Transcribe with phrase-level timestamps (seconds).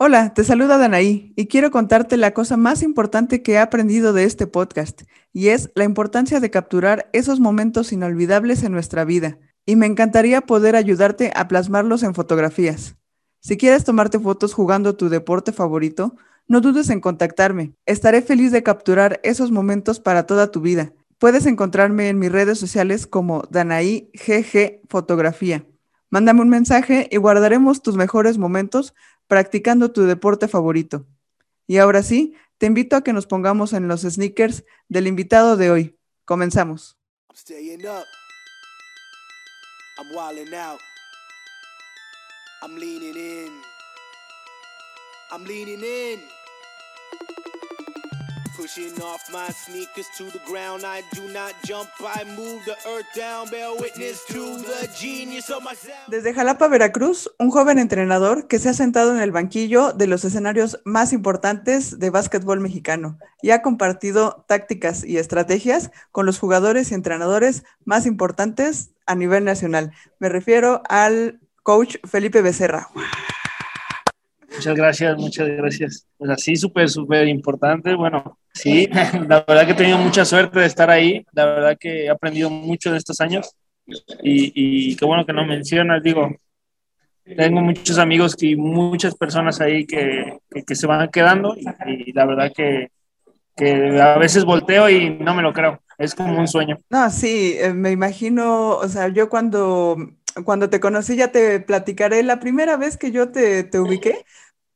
[0.00, 4.22] Hola, te saluda Danaí y quiero contarte la cosa más importante que he aprendido de
[4.22, 9.38] este podcast y es la importancia de capturar esos momentos inolvidables en nuestra vida.
[9.66, 12.94] Y me encantaría poder ayudarte a plasmarlos en fotografías.
[13.40, 16.14] Si quieres tomarte fotos jugando tu deporte favorito,
[16.46, 17.72] no dudes en contactarme.
[17.84, 20.92] Estaré feliz de capturar esos momentos para toda tu vida.
[21.18, 25.66] Puedes encontrarme en mis redes sociales como Danaí GG Fotografía.
[26.08, 28.94] Mándame un mensaje y guardaremos tus mejores momentos
[29.28, 31.06] practicando tu deporte favorito.
[31.66, 35.70] Y ahora sí, te invito a que nos pongamos en los sneakers del invitado de
[35.70, 35.98] hoy.
[36.24, 36.98] Comenzamos.
[45.30, 46.37] I'm leaning in.
[48.58, 50.82] Pushing off my sneakers to the ground.
[50.84, 53.48] I do not jump, I move the earth down.
[53.50, 55.62] Bear witness to the genius of.
[56.08, 60.24] Desde Jalapa, Veracruz, un joven entrenador que se ha sentado en el banquillo de los
[60.24, 66.90] escenarios más importantes de básquetbol mexicano y ha compartido tácticas y estrategias con los jugadores
[66.90, 69.92] y entrenadores más importantes a nivel nacional.
[70.18, 72.88] Me refiero al coach Felipe Becerra.
[74.58, 76.06] Muchas gracias, muchas gracias.
[76.16, 77.94] Pues así súper, súper importante.
[77.94, 78.88] Bueno, sí,
[79.28, 81.24] la verdad que he tenido mucha suerte de estar ahí.
[81.32, 83.54] La verdad que he aprendido mucho de estos años.
[84.22, 86.28] Y, y qué bueno que no mencionas, digo,
[87.36, 92.52] tengo muchos amigos y muchas personas ahí que, que, se van quedando y, la verdad
[92.54, 92.90] que,
[93.56, 95.80] que, a veces volteo y no me lo creo.
[95.98, 96.78] Es como un sueño.
[96.90, 99.96] No, sí, eh, me imagino, o sea, yo cuando,
[100.44, 104.24] cuando te conocí ya te platicaré la primera vez que yo te, te ubiqué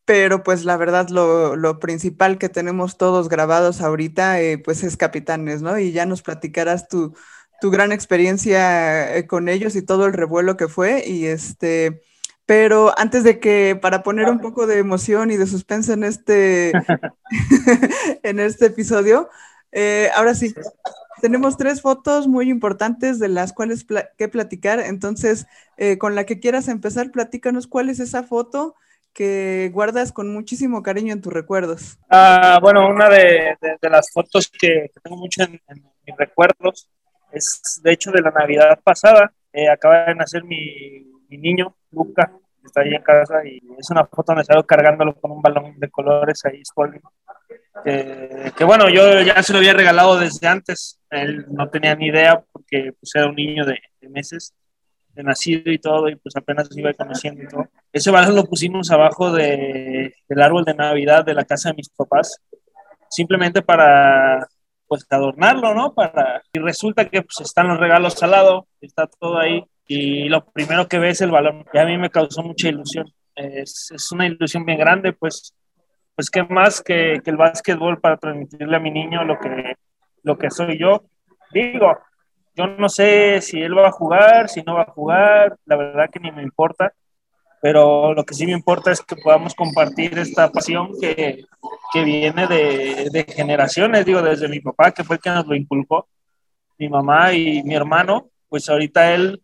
[0.05, 5.62] pero pues la verdad lo, principal que tenemos todos grabados ahorita eh, pues es Capitanes,
[5.62, 5.78] ¿no?
[5.78, 7.14] Y ya nos platicarás tu,
[7.62, 12.03] gran experiencia eh, con ellos y todo el revuelo que fue y este...
[12.45, 16.73] Pero antes de que, para poner un poco de emoción y de suspense en este,
[18.25, 19.30] en este episodio,
[19.70, 20.53] eh, ahora sí,
[21.23, 23.86] tenemos tres fotos muy importantes de las cuales
[24.18, 24.80] que platicar.
[24.80, 25.46] Entonces,
[25.98, 28.74] con la que quieras empezar, platícanos cuál es esa foto
[29.12, 31.98] que guardas con muchísimo cariño en tus recuerdos?
[32.11, 35.61] Ah, bueno, una de, las fotos que, tengo mucho en,
[36.06, 36.89] mis recuerdos
[37.30, 39.33] es de hecho de la Navidad pasada.
[39.52, 42.30] Eh, acaba de nacer mi, niño, Luca,
[42.61, 45.79] que está ahí en casa y es una foto donde salgo cargándolo con un balón
[45.79, 46.62] de colores ahí,
[47.84, 51.00] que, que, bueno, yo ya se lo había regalado desde antes.
[51.11, 54.55] Él no tenía ni idea porque pues, era un niño de meses
[55.14, 57.68] de nacido y todo, y pues apenas iba conociendo y todo.
[57.92, 61.89] Ese balón lo pusimos abajo de, del árbol de Navidad de la casa de mis
[61.90, 62.40] papás,
[63.11, 64.46] simplemente para
[64.86, 65.95] pues adornarlo, ¿no?
[65.95, 70.45] Para, y resulta que pues están los regalos al lado, está todo ahí, y lo
[70.45, 73.06] primero que ve es el balón, y a mí me causó mucha ilusión.
[73.34, 75.55] Es, es una ilusión bien grande, pues,
[76.14, 79.77] pues qué más que, que el básquetbol para transmitirle a mi niño lo que,
[80.23, 81.05] lo que soy yo.
[81.52, 81.98] Digo,
[82.55, 86.11] yo no sé si él va a jugar, si no va a jugar, la verdad
[86.11, 86.92] que ni me importa,
[87.63, 91.45] pero lo que sí me importa es que podamos compartir esta pasión que,
[91.92, 96.08] que viene de, de, generaciones, digo, desde mi papá, que fue que nos lo inculcó,
[96.79, 99.42] mi mamá y mi hermano, pues ahorita él,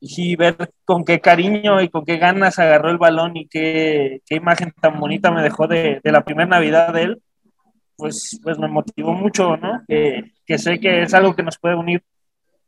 [0.00, 4.36] y ver con qué cariño y con qué ganas agarró el balón y qué, qué
[4.36, 7.22] imagen tan bonita me dejó de, de la primera Navidad de él,
[7.96, 9.82] pues, pues me motivó mucho, ¿no?
[9.86, 12.02] Que, que sé que es algo que nos puede unir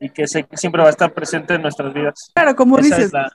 [0.02, 2.32] y que siempre va a estar presente en nuestras vidas.
[2.34, 3.30] Claro, como dices, la,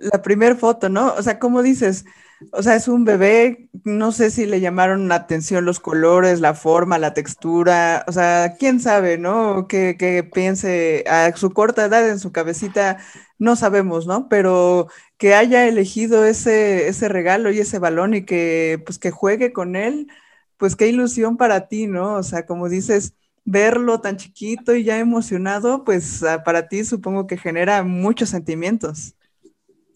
[0.00, 1.14] la primera foto, ¿no?
[1.14, 2.04] O sea, como dices,
[2.52, 6.54] o sea, es un bebé, no sé si le llamaron la atención los colores, la
[6.54, 9.68] forma, la textura, o sea, quién sabe, ¿no?
[9.68, 12.98] Que, que piense a su corta edad en su cabecita,
[13.38, 14.28] no sabemos, ¿no?
[14.28, 14.88] Pero
[15.18, 19.76] que haya elegido ese, ese regalo y ese balón y que pues que juegue con
[19.76, 20.08] él,
[20.56, 22.14] pues qué ilusión para ti, ¿no?
[22.16, 23.14] O sea, como dices,
[23.44, 29.14] verlo tan chiquito y ya emocionado, pues ah, para ti supongo que genera muchos sentimientos.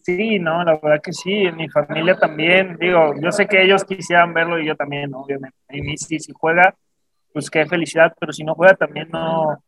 [0.03, 3.83] Sí, no, la verdad que sí, en mi familia también, digo, yo sé que ellos
[3.83, 5.57] quisieran verlo y yo también, obviamente.
[5.69, 6.73] Y sí, si juega,
[7.33, 9.61] pues qué felicidad, pero si no juega también no,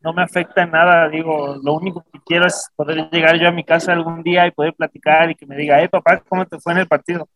[0.00, 3.52] no me afecta en nada, digo, lo único que quiero es poder llegar yo a
[3.52, 6.58] mi casa algún día y poder platicar y que me diga, eh, papá, ¿cómo te
[6.58, 7.28] fue en el partido?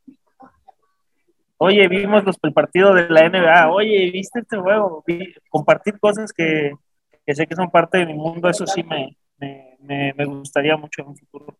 [1.62, 5.04] Oye, vimos los, el partido de la NBA, oye, ¿viste este juego?
[5.48, 6.72] compartir cosas que,
[7.26, 11.08] sé que son parte de mi mundo, eso sí me, me, me, gustaría mucho en
[11.08, 11.56] un futuro.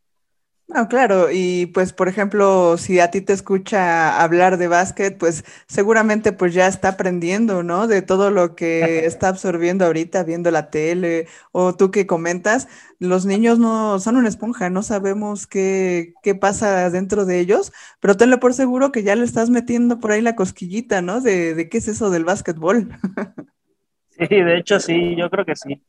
[0.75, 5.45] No, claro, y pues por ejemplo, si a ti te escucha hablar de básquet, pues
[5.67, 7.87] seguramente pues ya está aprendiendo, ¿no?
[7.87, 13.27] De todo lo que está absorbiendo ahorita viendo la tele o tú que comentas, los
[13.27, 17.71] niños no son una esponja, no sabemos qué, qué pasa dentro de ellos,
[18.01, 21.21] pero tenlo por seguro que ya le estás metiendo por ahí la cosquillita, ¿no?
[21.21, 22.89] De, de qué es eso del básquetbol.
[24.11, 25.83] Sí, de hecho sí, yo creo que sí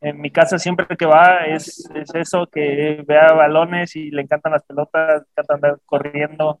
[0.00, 4.52] en mi casa siempre que va es, es, eso, que vea balones y le encantan
[4.52, 6.60] las pelotas, le encanta andar corriendo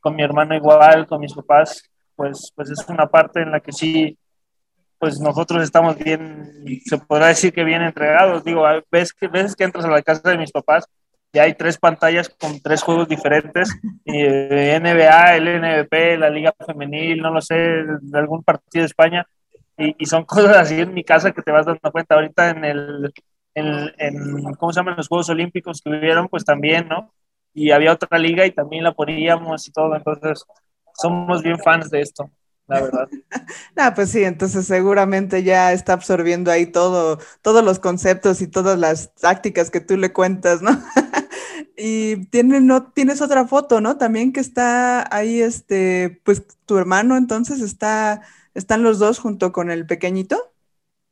[0.00, 3.72] con mi hermano igual, con mis papás, pues, pues es una parte en la que
[3.72, 4.18] sí,
[4.98, 8.44] pues nosotros estamos bien, se podrá decir que bien entregados.
[8.44, 10.86] Digo, ves que, veces que entras a la casa de mis papás
[11.32, 13.68] y hay tres pantallas con tres juegos diferentes,
[14.04, 18.86] y, eh, NBA, el NBP, la Liga Femenil, no lo sé, de algún partido de
[18.86, 19.26] España,
[19.78, 23.12] y, son cosas así en mi casa que te vas dando cuenta ahorita en el,
[23.54, 24.96] en, ¿cómo se llaman?
[24.96, 27.12] Los Juegos Olímpicos que vivieron, pues también, ¿no?
[27.52, 30.44] Y había otra liga y también la poníamos y todo, entonces
[30.94, 32.30] somos bien fans de esto,
[32.66, 33.08] la verdad.
[33.76, 38.78] ah, pues sí, entonces seguramente ya está absorbiendo ahí todo, todos los conceptos y todas
[38.78, 40.70] las tácticas que tú le cuentas, ¿no?
[41.76, 43.96] y tiene, no, tienes otra foto, ¿no?
[43.98, 48.22] También que está ahí, este, pues tu hermano entonces está
[48.56, 50.38] ¿Están los dos junto con el pequeñito?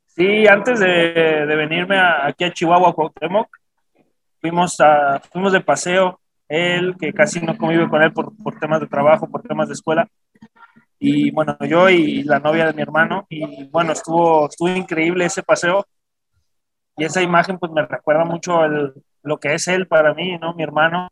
[0.06, 3.54] Sí, antes de, venirme aquí a Chihuahua, Cuauhtémoc,
[4.40, 8.86] fuimos, a, fuimos de paseo, él, que casi no convive con él por, temas de
[8.86, 10.08] trabajo, por temas de escuela,
[10.98, 15.42] y bueno, yo y la novia de mi hermano, y bueno, estuvo, estuvo increíble ese
[15.42, 15.84] paseo,
[16.96, 18.60] y esa imagen pues me recuerda mucho
[19.22, 20.54] lo que es él para mí, ¿no?
[20.54, 21.10] Mi hermano,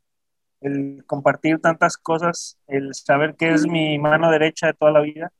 [0.62, 5.30] el compartir tantas cosas, el saber que es mi mano derecha de toda la vida,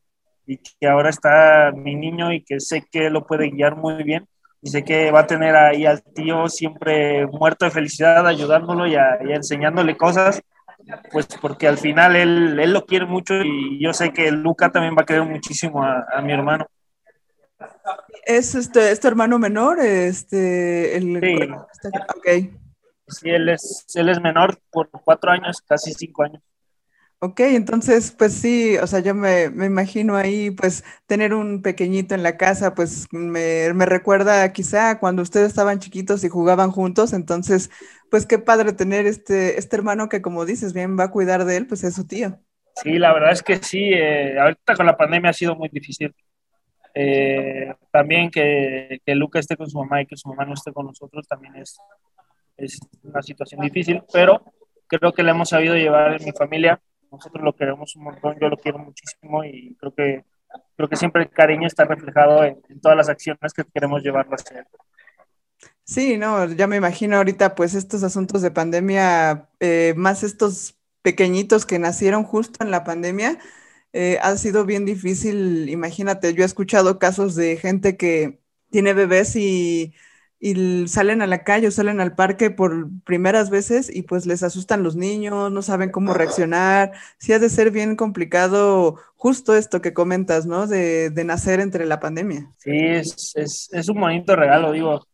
[0.52, 4.26] y que ahora está mi niño y que sé que lo puede guiar muy bien
[4.60, 8.94] y sé que va a tener ahí al tío siempre muerto de felicidad ayudándolo y,
[9.32, 10.40] enseñándole cosas,
[11.10, 14.94] pues porque al final él, él, lo quiere mucho y yo sé que Luca también
[14.96, 16.66] va a querer muchísimo a, mi hermano.
[18.24, 19.80] ¿Es este, tu hermano menor?
[19.80, 21.38] Este, el, sí.
[22.18, 22.56] Okay.
[23.08, 26.42] sí, él es, él es menor por cuatro años, casi cinco años.
[27.24, 32.24] Ok, entonces, pues sí, o sea, yo me, imagino ahí, pues tener un pequeñito en
[32.24, 37.70] la casa, pues me, recuerda quizá cuando ustedes estaban chiquitos y jugaban juntos, entonces,
[38.10, 41.58] pues qué padre tener este, este hermano que como dices, bien va a cuidar de
[41.58, 42.40] él, pues es su tío.
[42.82, 46.12] Sí, la verdad es que sí, eh, ahorita con la pandemia ha sido muy difícil.
[46.92, 50.72] Eh, también que, que Luca esté con su mamá y que su mamá no esté
[50.72, 51.78] con nosotros también es,
[52.56, 54.42] es una situación difícil, pero
[54.88, 56.80] creo que le hemos sabido llevar en mi familia
[57.12, 60.24] nosotros lo queremos un montón, yo lo quiero muchísimo y creo que,
[60.76, 64.34] creo que siempre el cariño está reflejado en, todas las acciones que queremos llevar a
[64.34, 64.66] hacer.
[65.84, 71.66] Sí, no, ya me imagino ahorita pues estos asuntos de pandemia, eh, más estos pequeñitos
[71.66, 73.38] que nacieron justo en la pandemia,
[73.92, 75.68] eh, ha sido bien difícil.
[75.68, 79.94] Imagínate, yo he escuchado casos de gente que tiene bebés y
[80.44, 84.42] y salen a la calle o salen al parque por primeras veces y pues les
[84.42, 86.90] asustan los niños, no saben cómo reaccionar.
[87.18, 90.66] Sí ha de ser bien complicado justo esto que comentas, ¿no?
[90.66, 92.50] De, de nacer entre la pandemia.
[92.56, 95.06] Sí, es, es, es, un bonito regalo, digo.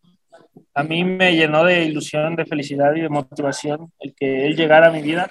[0.72, 4.86] A mí me llenó de ilusión, de felicidad y de motivación el que él llegara
[4.86, 5.30] a mi vida.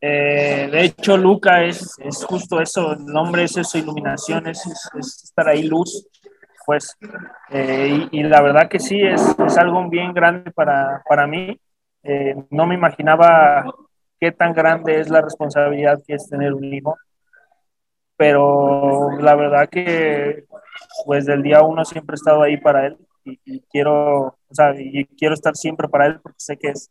[0.00, 4.64] Eh, de hecho, Luca es, es, justo eso, el nombre es eso, iluminación, es,
[4.96, 6.06] es estar ahí, luz
[6.68, 6.98] pues.
[7.48, 11.58] Eh, y, la verdad que sí, es, es algo bien grande para, para mí.
[12.02, 13.64] Eh, no me imaginaba
[14.20, 16.94] qué tan grande es la responsabilidad que es tener un hijo,
[18.18, 20.44] pero la verdad que
[21.06, 25.06] pues del día uno siempre he estado ahí para él y, quiero, o sea, y
[25.16, 26.90] quiero estar siempre para él porque sé que es,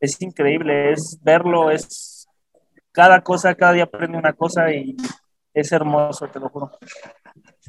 [0.00, 2.26] es increíble, es verlo, es
[2.92, 4.96] cada cosa, cada día aprende una cosa y
[5.52, 6.70] es hermoso, te lo juro.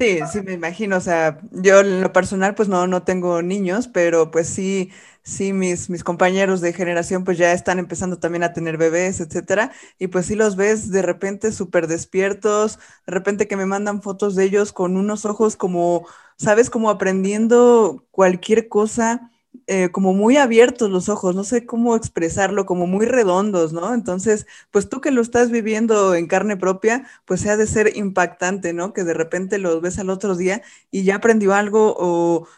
[0.00, 0.96] Sí, sí, me imagino.
[0.96, 4.90] O sea, yo en lo personal, pues no, no tengo niños, pero pues sí,
[5.22, 9.72] sí, mis, mis compañeros de generación, pues ya están empezando también a tener bebés, etcétera.
[9.98, 14.34] Y pues sí los ves de repente súper despiertos, de repente que me mandan fotos
[14.36, 16.06] de ellos con unos ojos como,
[16.38, 16.70] ¿sabes?
[16.70, 19.30] Como aprendiendo cualquier cosa
[19.66, 23.94] eh, como muy abiertos los ojos, no sé cómo expresarlo, como muy redondos, ¿no?
[23.94, 28.72] Entonces, pues tú que lo estás viviendo en carne propia, pues ha de ser impactante,
[28.72, 28.92] ¿no?
[28.92, 32.48] Que de repente los ves al otro día y ya aprendió algo o,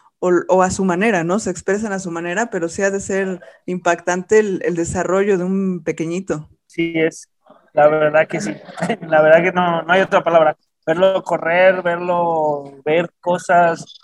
[0.61, 1.39] a su manera, ¿no?
[1.39, 5.83] Se expresan a su manera, pero sí ha de ser impactante el, desarrollo de un
[5.83, 6.49] pequeñito.
[6.67, 7.27] Sí, es,
[7.73, 8.55] la verdad que sí,
[9.07, 10.55] la verdad que no, no hay otra palabra.
[10.85, 14.02] Verlo correr, verlo, ver cosas,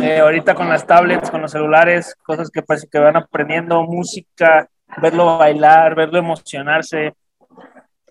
[0.00, 4.68] eh, ahorita con las tablets, con los celulares, cosas que, pues, que van aprendiendo, música,
[5.00, 7.14] verlo bailar, verlo emocionarse.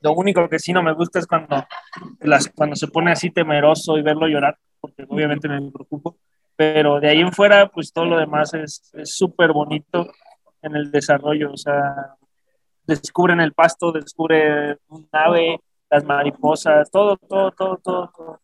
[0.01, 1.65] Lo único que sí no me gusta es cuando,
[2.21, 6.17] las, cuando se pone así temeroso y verlo llorar, porque obviamente me preocupo.
[6.55, 10.09] Pero de ahí en fuera, pues todo lo demás es súper bonito
[10.61, 11.51] en el desarrollo.
[11.51, 12.15] O sea,
[12.85, 18.41] descubren el pasto, descubre un ave, las mariposas, todo, todo, todo, todo, todo.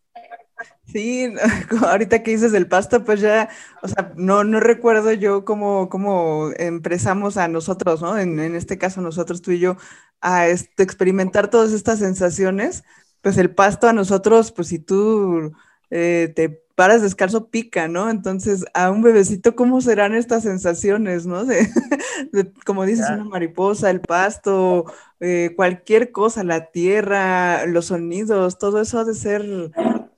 [0.86, 1.34] Sí,
[1.88, 3.50] ahorita que dices del pasto, pues ya,
[3.82, 8.18] o sea, no, no recuerdo yo cómo, cómo empezamos a nosotros, ¿no?
[8.18, 9.78] En, en, este caso, nosotros, tú y yo,
[10.22, 12.84] a este, experimentar todas estas sensaciones.
[13.22, 15.54] Pues el pasto a nosotros, pues si tú
[15.92, 18.10] eh, te paras descalzo, pica, ¿no?
[18.10, 21.46] Entonces, a un bebecito, ¿cómo serán estas sensaciones, ¿no?
[21.46, 21.68] De,
[22.66, 24.86] como dices, una mariposa, el pasto,
[25.20, 29.72] eh, cualquier cosa, la tierra, los sonidos, todo eso ha de ser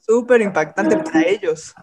[0.05, 1.73] súper impactante para ellos.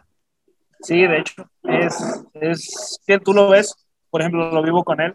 [0.83, 3.75] Sí, de hecho, es, es que tú lo ves,
[4.11, 5.15] por ejemplo, lo vivo con él,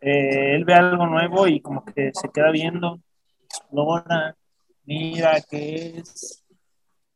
[0.00, 3.00] eh, él ve algo nuevo y como que se queda viendo,
[3.44, 4.36] explora,
[4.84, 6.44] mira qué es.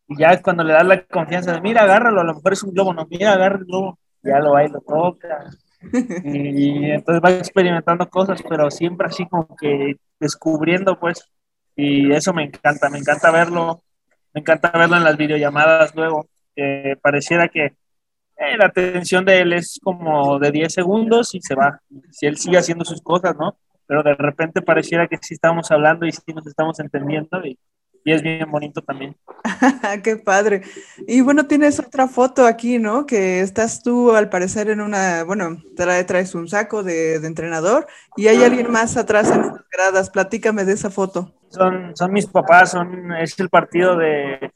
[0.08, 2.72] Y ya cuando le das la confianza de, mira, agárralo, a lo mejor es un
[2.74, 5.50] globo, no, mira, agarra el globo, ya lo va y lo toca.
[6.24, 11.30] Y, y entonces va experimentando cosas, pero siempre así como que descubriendo, pues,
[11.76, 13.82] y eso me encanta, me encanta verlo
[14.34, 16.28] me encanta verlo en las videollamadas luego.
[17.00, 17.74] pareciera que
[18.36, 21.80] eh, la atención de él es como de 10 segundos y se va.
[22.10, 23.56] Si él sigue haciendo sus cosas, ¿no?
[23.86, 27.58] Pero de repente pareciera que sí estamos hablando y sí nos estamos entendiendo y,
[28.04, 29.16] y es bien bonito también.
[30.04, 30.62] Qué padre.
[31.06, 33.06] Y bueno, tienes otra foto aquí, ¿no?
[33.06, 38.28] Que estás tú al parecer en una, bueno, traes un saco de, de entrenador y
[38.28, 40.11] hay alguien más atrás en las gradas.
[40.11, 44.52] Platícame de esa foto son, son mis papás, son, es el partido de,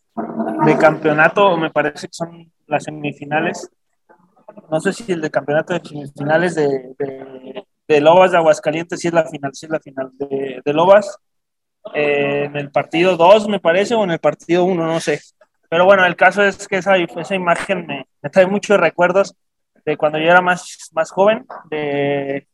[0.67, 3.71] de campeonato, me parece que son las semifinales.
[4.71, 9.09] No sé si el de campeonato de semifinales de, de, de Lobas de Aguascalientes, si
[9.09, 11.19] es la final, si es la final de, de Lobas.
[11.95, 15.21] Eh, en el partido 2, me parece, o en el partido 1, no sé.
[15.69, 19.35] Pero bueno, el caso es que esa, esa imagen me, me, trae muchos recuerdos
[19.85, 22.47] de cuando yo era más, más joven, de,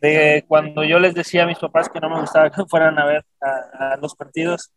[0.00, 3.04] de cuando yo les decía a mis papás que no me gustaba que fueran a
[3.04, 4.72] ver a, los partidos,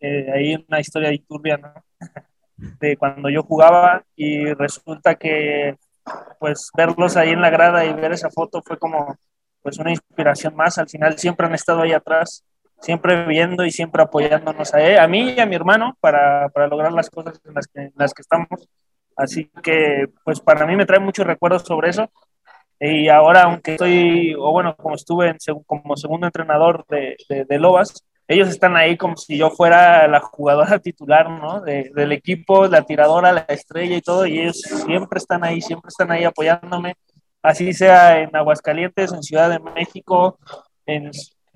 [0.00, 1.72] eh, hay una historia de turbia, ¿no?
[2.80, 5.76] De cuando yo jugaba y resulta que
[6.40, 9.16] pues verlos ahí en la grada y ver esa foto fue como
[9.62, 10.76] pues una inspiración más.
[10.76, 12.44] Al final siempre han estado ahí atrás,
[12.80, 16.68] siempre viendo y siempre apoyándonos a, él, a mí y a mi hermano para, para
[16.68, 18.68] lograr las cosas en las, que, en las que estamos.
[19.16, 22.10] Así que pues para mí me trae muchos recuerdos sobre eso
[22.80, 28.04] y ahora, aunque estoy, o bueno, como estuve en, como segundo entrenador de, de, Lobas,
[28.28, 31.60] ellos están ahí como si yo fuera la jugadora titular, ¿no?
[31.60, 35.88] De, del equipo, la tiradora, la estrella y todo, y ellos siempre están ahí, siempre
[35.88, 36.94] están ahí apoyándome,
[37.42, 40.38] así sea en Aguascalientes, en Ciudad de México,
[40.86, 41.10] en,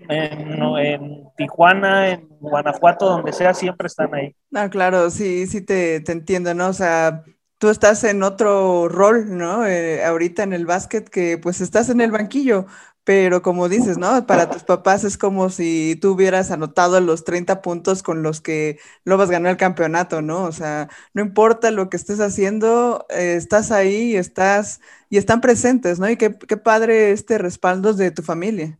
[0.08, 4.34] en, Tijuana, en Guanajuato, donde sea, siempre están ahí.
[4.54, 6.68] Ah, claro, sí, sí te, te entiendo, ¿no?
[6.68, 7.24] O sea,
[7.62, 9.64] tú estás en otro rol, ¿no?
[9.66, 12.66] Eh, ahorita en el básquet que pues estás en el banquillo,
[13.04, 14.26] pero como dices, ¿no?
[14.26, 18.78] Para tus papás es como si tú hubieras anotado los 30 puntos con los que
[19.04, 20.42] Lobas ganó el campeonato, ¿no?
[20.44, 26.00] O sea, no importa lo que estés haciendo, eh, estás ahí, estás y están presentes,
[26.00, 26.10] ¿no?
[26.10, 28.78] Y qué, qué padre este respaldo de tu familia.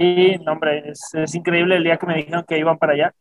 [0.00, 3.14] Sí, no, hombre, es, es, increíble el día que me dijeron que iban para allá.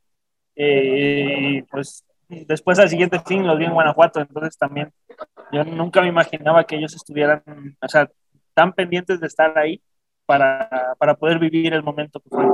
[0.55, 4.93] Eh, pues después al siguiente fin los vi en Guanajuato, entonces también
[5.51, 7.43] yo nunca me imaginaba que ellos estuvieran,
[7.81, 8.09] o sea,
[8.53, 9.81] tan pendientes de estar ahí
[10.25, 12.45] para, para poder vivir el momento que fue.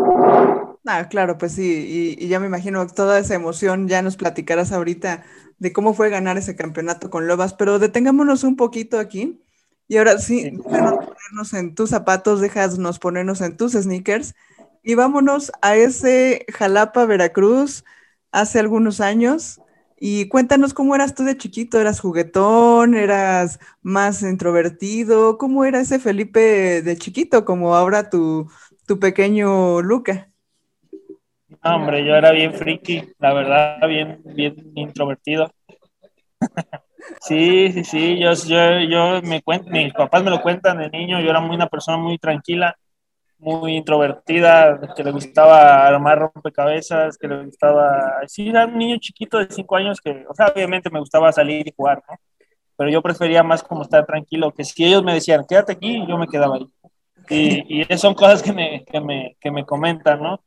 [0.88, 4.72] Ah, claro, pues sí, y, y, ya me imagino toda esa emoción, ya nos platicarás
[4.72, 5.24] ahorita
[5.60, 9.45] de cómo fue ganar ese campeonato con Lobas, pero detengámonos un poquito aquí.
[9.88, 10.58] Y ahora sí, sí.
[10.58, 14.34] ponernos en tus zapatos, déjanos ponernos en tus sneakers
[14.84, 17.84] y vámonos a ese Jalapa, Veracruz,
[18.32, 19.60] hace algunos años,
[19.98, 22.96] y cuéntanos cómo eras tú de chiquito, ¿eras juguetón?
[22.96, 25.38] ¿Eras más introvertido?
[25.38, 28.48] ¿Cómo era ese Felipe de chiquito, como ahora tu,
[28.86, 30.30] tu pequeño Luca?
[31.64, 35.52] No, hombre, yo era bien friki, la verdad, bien, bien introvertido.
[37.22, 41.20] sí, sí, sí, yo, yo, yo me cuento, mis papás me lo cuentan de niño,
[41.20, 42.76] yo era muy una persona muy tranquila,
[43.38, 49.38] muy introvertida, que le gustaba armar rompecabezas, que le gustaba, sí, era un niño chiquito
[49.38, 52.16] de cinco años que, o sea, obviamente me gustaba salir y jugar, ¿no?
[52.78, 56.18] Pero yo prefería más como estar tranquilo, que si ellos me decían, quédate aquí, yo
[56.18, 56.68] me quedaba ahí.
[57.30, 60.40] Y, y son cosas que me, que, me, que me comentan, ¿no?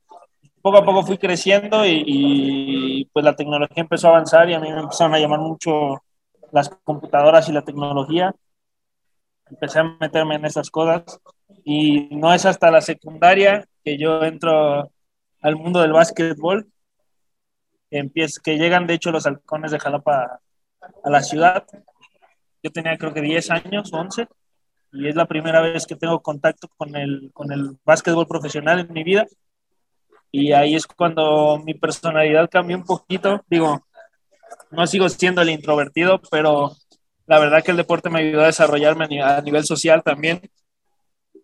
[0.60, 4.60] Poco a poco fui creciendo y, y pues la tecnología empezó a avanzar y a
[4.60, 6.02] mí me empezaron a llamar mucho
[6.52, 8.34] las computadoras y la tecnología.
[9.50, 11.20] Empecé a meterme en esas cosas
[11.64, 14.90] y no es hasta la secundaria que yo entro
[15.40, 16.70] al mundo del básquetbol,
[17.90, 20.40] empiezo, que llegan de hecho los halcones de Jalapa
[21.04, 21.64] a la ciudad.
[22.62, 24.28] Yo tenía creo que 10 años, 11,
[24.92, 28.92] y es la primera vez que tengo contacto con el, con el básquetbol profesional en
[28.92, 29.26] mi vida.
[30.30, 33.42] Y ahí es cuando mi personalidad cambió un poquito.
[33.48, 33.86] Digo,
[34.70, 36.72] no sigo siendo el introvertido, pero
[37.26, 40.40] la verdad que el deporte me ayudó a desarrollarme a nivel social también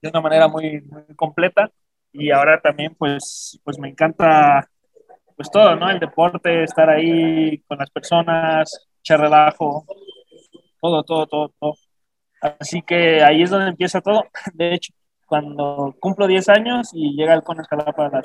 [0.04, 0.82] de una manera muy,
[1.16, 1.70] completa.
[2.12, 4.68] Y ahora también, pues, pues me encanta
[5.36, 5.90] pues todo, ¿no?
[5.90, 9.84] El deporte, estar ahí con las personas, echar relajo,
[10.80, 11.74] todo, todo, todo, todo.
[12.40, 14.24] Así que ahí es donde empieza todo.
[14.52, 14.92] De hecho,
[15.26, 18.22] cuando cumplo 10 años y llega el Cones Jalapa a la.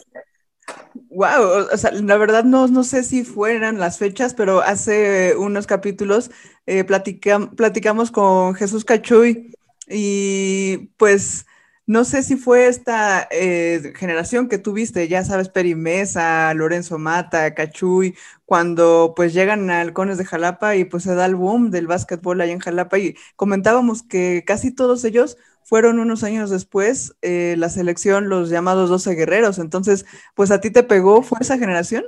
[1.09, 5.67] Wow, o sea, la verdad no, no sé si fueran las fechas, pero hace unos
[5.67, 6.31] capítulos
[6.65, 9.53] eh, platicamos con Jesús Cachuy
[9.87, 11.45] y pues
[11.85, 18.15] no sé si fue esta eh, generación que tuviste, ya sabes, Perimesa, Lorenzo Mata, Cachuy,
[18.45, 22.41] cuando pues llegan a Halcones de Jalapa y pues se da el boom del básquetbol
[22.41, 25.37] ahí en Jalapa y comentábamos que casi todos ellos
[25.69, 29.59] fueron unos años después eh, la selección, los llamados 12 guerreros.
[29.59, 32.05] Entonces, pues a ti te pegó, ¿fue esa generación?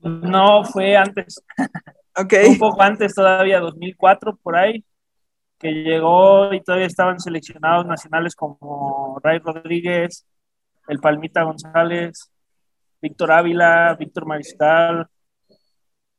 [0.00, 1.40] No, fue antes.
[2.16, 4.84] Un poco antes todavía, 2004 por ahí
[5.60, 10.26] que llegó y todavía estaban seleccionados nacionales como Ray Rodríguez,
[10.88, 12.32] el Palmita González,
[13.00, 15.06] Víctor Ávila, Víctor Maristal,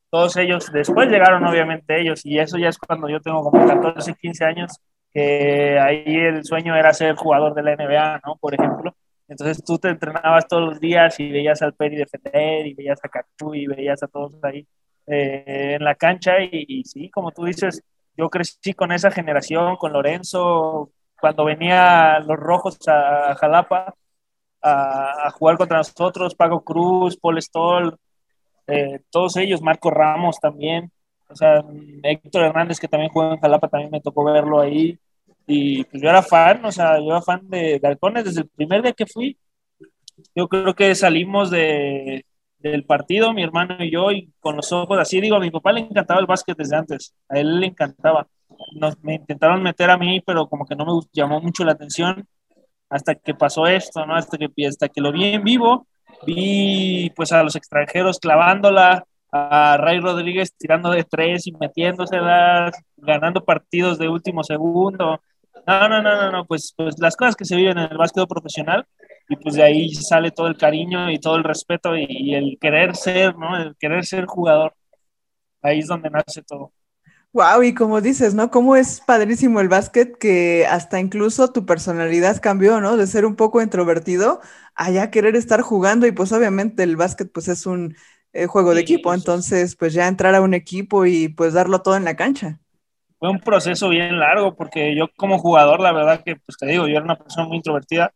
[0.09, 4.15] todos ellos, después llegaron obviamente ellos y eso ya es cuando yo tengo como 14,
[4.15, 4.71] 15 años,
[5.15, 8.35] que ahí el sueño era ser jugador de la NBA, ¿no?
[8.35, 8.93] Por ejemplo.
[9.29, 13.07] Entonces tú te entrenabas todos los días y veías al Peri defender y veías a
[13.09, 14.67] Cachu y veías a todos ahí
[15.07, 17.81] eh, en la cancha y, sí, como tú dices,
[18.17, 23.95] yo crecí con esa generación, con Lorenzo, cuando venía los rojos a Jalapa
[24.61, 27.97] a, jugar contra nosotros, Pago Cruz, Paul Stoll,
[28.67, 30.91] eh, todos ellos, Marco Ramos también,
[31.29, 31.63] o sea,
[32.03, 34.99] Héctor Hernández que también juega en Jalapa, también me tocó verlo ahí.
[35.47, 38.49] Y pues yo era fan, o sea, yo era fan de, de Halcones desde el
[38.49, 39.37] primer día que fui.
[40.33, 42.25] Yo creo que salimos de,
[42.59, 45.71] del partido, mi hermano y yo, y con los ojos así, digo, a mi papá
[45.71, 48.27] le encantaba el básquet desde antes, a él le encantaba.
[48.73, 52.27] Nos, me intentaron meter a mí, pero como que no me llamó mucho la atención
[52.89, 54.15] hasta que pasó esto, ¿no?
[54.15, 55.87] Hasta que, hasta que lo vi en vivo,
[56.25, 62.17] vi pues a los extranjeros clavándola, a Ray Rodríguez tirando de tres y metiéndose,
[62.97, 65.19] ganando partidos de último segundo.
[65.67, 68.27] No, no, no, no, no, pues, pues las cosas que se viven en el básquet
[68.27, 68.85] profesional,
[69.27, 72.95] y pues de ahí sale todo el cariño y todo el respeto y, el querer
[72.95, 73.57] ser, ¿no?
[73.57, 74.75] El querer ser jugador.
[75.61, 76.71] Ahí es donde nace todo.
[77.33, 78.49] Wow, y como dices, ¿no?
[78.49, 82.95] Cómo es padrísimo el básquet que hasta incluso tu personalidad cambió, ¿no?
[82.97, 84.39] De ser un poco introvertido
[84.75, 87.95] a ya querer estar jugando y pues obviamente el básquet pues es un
[88.31, 91.97] eh, juego de equipo, entonces pues ya entrar a un equipo y pues darlo todo
[91.97, 92.59] en la cancha.
[93.25, 96.87] Fue un proceso bien largo porque yo como jugador, la verdad que pues te digo,
[96.87, 98.13] yo era una persona muy introvertida,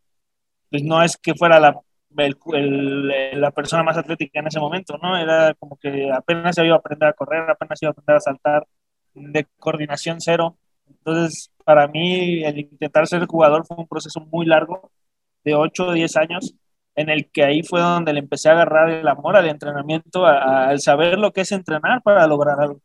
[0.70, 1.80] pues no es que fuera la,
[2.12, 5.18] la persona más atlética en ese momento, ¿no?
[5.18, 8.68] Era como que apenas iba a aprender a correr, apenas iba a aprender a saltar,
[9.16, 10.58] de coordinación cero.
[10.88, 14.92] Entonces, para mí, el intentar ser jugador fue un proceso muy largo,
[15.44, 16.54] de 8 o 10 años,
[16.96, 20.80] en el que ahí fue donde le empecé a agarrar el amor al entrenamiento, al
[20.82, 22.80] saber lo que es entrenar para lograr algo.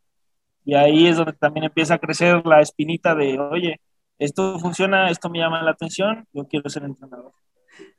[0.64, 3.80] Y ahí es donde también empieza a crecer la espinita de, oye,
[4.18, 7.32] esto funciona, esto me llama la atención, yo quiero ser entrenador.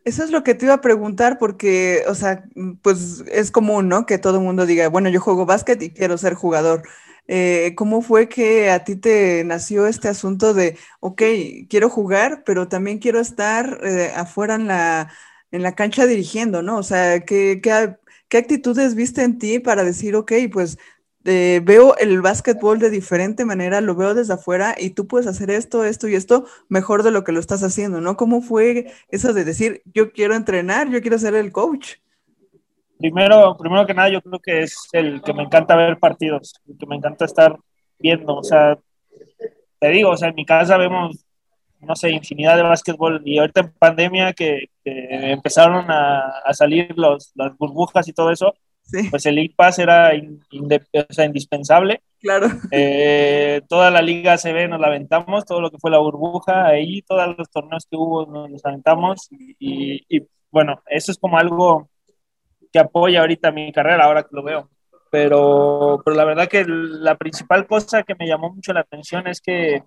[0.03, 2.45] Eso es lo que te iba a preguntar porque, o sea,
[2.81, 4.05] pues es común, ¿no?
[4.05, 6.83] Que todo el mundo diga, bueno, yo juego básquet y quiero ser jugador.
[7.27, 11.21] Eh, ¿Cómo fue que a ti te nació este asunto de, ok,
[11.69, 15.11] quiero jugar, pero también quiero estar eh, afuera en la,
[15.51, 16.77] en la cancha dirigiendo, ¿no?
[16.77, 17.97] O sea, ¿qué, qué,
[18.29, 20.77] qué actitudes viste en ti para decir, ok, pues
[21.25, 25.49] eh, veo el básquetbol de diferente manera, lo veo desde afuera y tú puedes hacer
[25.49, 28.15] esto, esto y esto mejor de lo que lo estás haciendo, ¿no?
[28.15, 31.95] ¿Cómo fue eso de decir, yo quiero entrenar, yo quiero ser el coach?
[32.99, 36.77] Primero, primero que nada, yo creo que es el que me encanta ver partidos, el
[36.77, 37.57] que me encanta estar
[37.97, 38.77] viendo, o sea,
[39.79, 41.25] te digo, o sea, en mi casa vemos,
[41.79, 47.31] no sé, infinidad de básquetbol y ahorita en pandemia que, empezaron a, a salir los,
[47.33, 48.53] las burbujas y todo eso,
[49.09, 52.01] pues el League Pass era indispensable.
[52.19, 52.47] Claro.
[52.71, 57.01] Eh, toda la liga ve, nos la aventamos, todo lo que fue la burbuja, ahí
[57.03, 61.89] todos los torneos que hubo nos los aventamos y, bueno, eso es como algo
[62.71, 64.69] que apoya ahorita mi carrera, ahora que lo veo.
[65.11, 69.39] Pero, pero la verdad que la principal cosa que me llamó mucho la atención es
[69.39, 69.83] que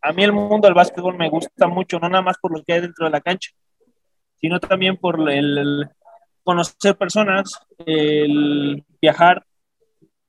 [0.00, 2.74] a mí el mundo del básquetbol me gusta mucho, no nada más por lo que
[2.74, 3.50] hay dentro de la cancha,
[4.36, 5.88] sino también por el
[6.44, 9.44] conocer personas, el viajar,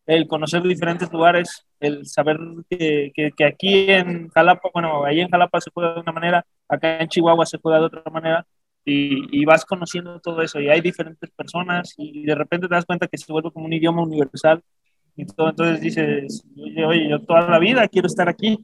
[0.05, 2.37] el conocer diferentes lugares, el saber
[2.69, 6.99] que, que, aquí en Jalapa, bueno, ahí en Jalapa se juega de una manera, acá
[6.99, 8.45] en Chihuahua se juega de otra manera,
[8.87, 12.85] y, y, vas conociendo todo eso, y hay diferentes personas, y de repente te das
[12.85, 14.63] cuenta que se vuelve como un idioma universal,
[15.15, 18.63] y todo, entonces dices, oye, oye, yo toda la vida quiero estar aquí,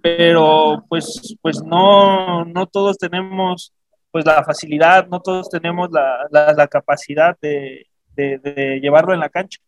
[0.00, 3.72] pero pues, pues no, no todos tenemos
[4.14, 9.58] pues la facilidad, no todos tenemos la, la, capacidad de, de, llevarlo en la cancha.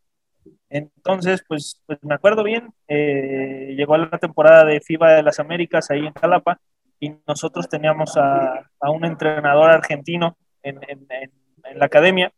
[0.71, 5.91] Entonces, pues, pues me acuerdo bien, eh, llegó la temporada de FIBA de las Américas
[5.91, 6.61] ahí en Jalapa
[7.01, 12.33] y nosotros teníamos a, a un entrenador argentino en, en, en, la academia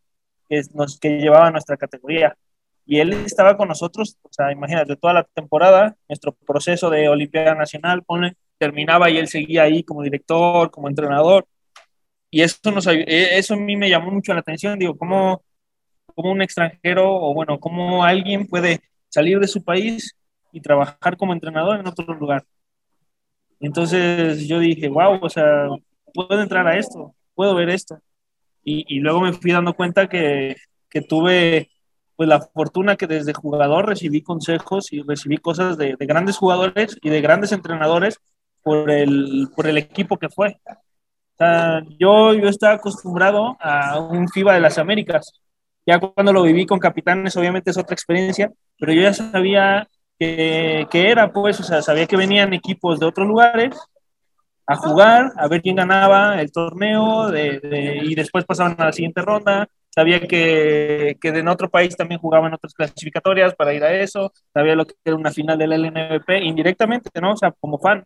[0.48, 2.34] que, nos, que llevaba nuestra categoría.
[2.86, 7.54] Y él estaba con nosotros, o sea, imagínate, toda la temporada, nuestro proceso de Olimpiada
[7.54, 8.02] Nacional,
[8.56, 11.46] terminaba y él seguía ahí como director, como entrenador.
[12.30, 12.58] Y eso,
[12.90, 15.42] e, eso a mí me llamó mucho la atención, digo, ¿cómo,
[16.14, 20.14] cómo un extranjero o bueno, cómo alguien puede salir de su país
[20.52, 22.44] y trabajar como entrenador en otro lugar?
[23.60, 25.68] Entonces yo dije, wow, o sea,
[26.14, 27.98] puedo entrar a esto, puedo ver esto.
[28.64, 30.56] Y, y luego me fui dando cuenta que,
[30.90, 31.70] que, tuve
[32.16, 36.98] pues la fortuna que desde jugador recibí consejos y recibí cosas de, de grandes jugadores
[37.02, 38.20] y de grandes entrenadores
[38.62, 40.60] por el, por el equipo que fue
[41.98, 45.40] yo, yo estaba acostumbrado a un FIBA de las Américas.
[45.86, 50.86] Ya cuando lo viví con capitanes, obviamente es otra experiencia, pero yo ya sabía que,
[50.90, 53.74] que era, pues, o sea, sabía que venían equipos de otros lugares
[54.66, 59.22] a jugar, a ver quién ganaba el torneo de, y después pasaban a la siguiente
[59.22, 59.66] ronda.
[59.88, 64.30] Sabía que, que en otro país también jugaban otras clasificatorias para ir a eso.
[64.52, 67.32] Sabía lo que era una final del LNVP indirectamente, ¿no?
[67.32, 68.04] O sea, como fan.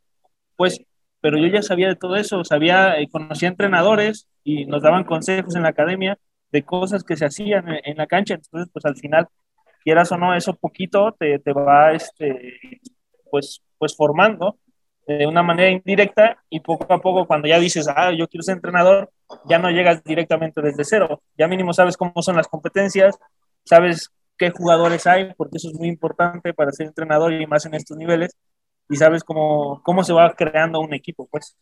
[0.57, 0.81] Pues
[1.23, 5.57] pero yo ya sabía de todo eso, sabía, eh, conocía entrenadores y nos daban consejos
[5.57, 6.19] en la academia
[6.51, 9.29] de cosas que se hacían en, la cancha, entonces pues al final,
[9.85, 12.61] quieras o no, eso poquito te, te va, este,
[13.31, 14.59] pues, pues formando
[15.07, 18.57] de una manera indirecta y poco a poco cuando ya dices, ah, yo quiero ser
[18.57, 19.11] entrenador,
[19.49, 23.19] ya no llegas directamente desde cero, ya mínimo sabes cómo son las competencias,
[23.65, 27.75] sabes qué jugadores hay, porque eso es muy importante para ser entrenador y más en
[27.75, 28.37] estos niveles,
[28.89, 31.57] y sabes cómo, cómo se va creando un equipo, pues.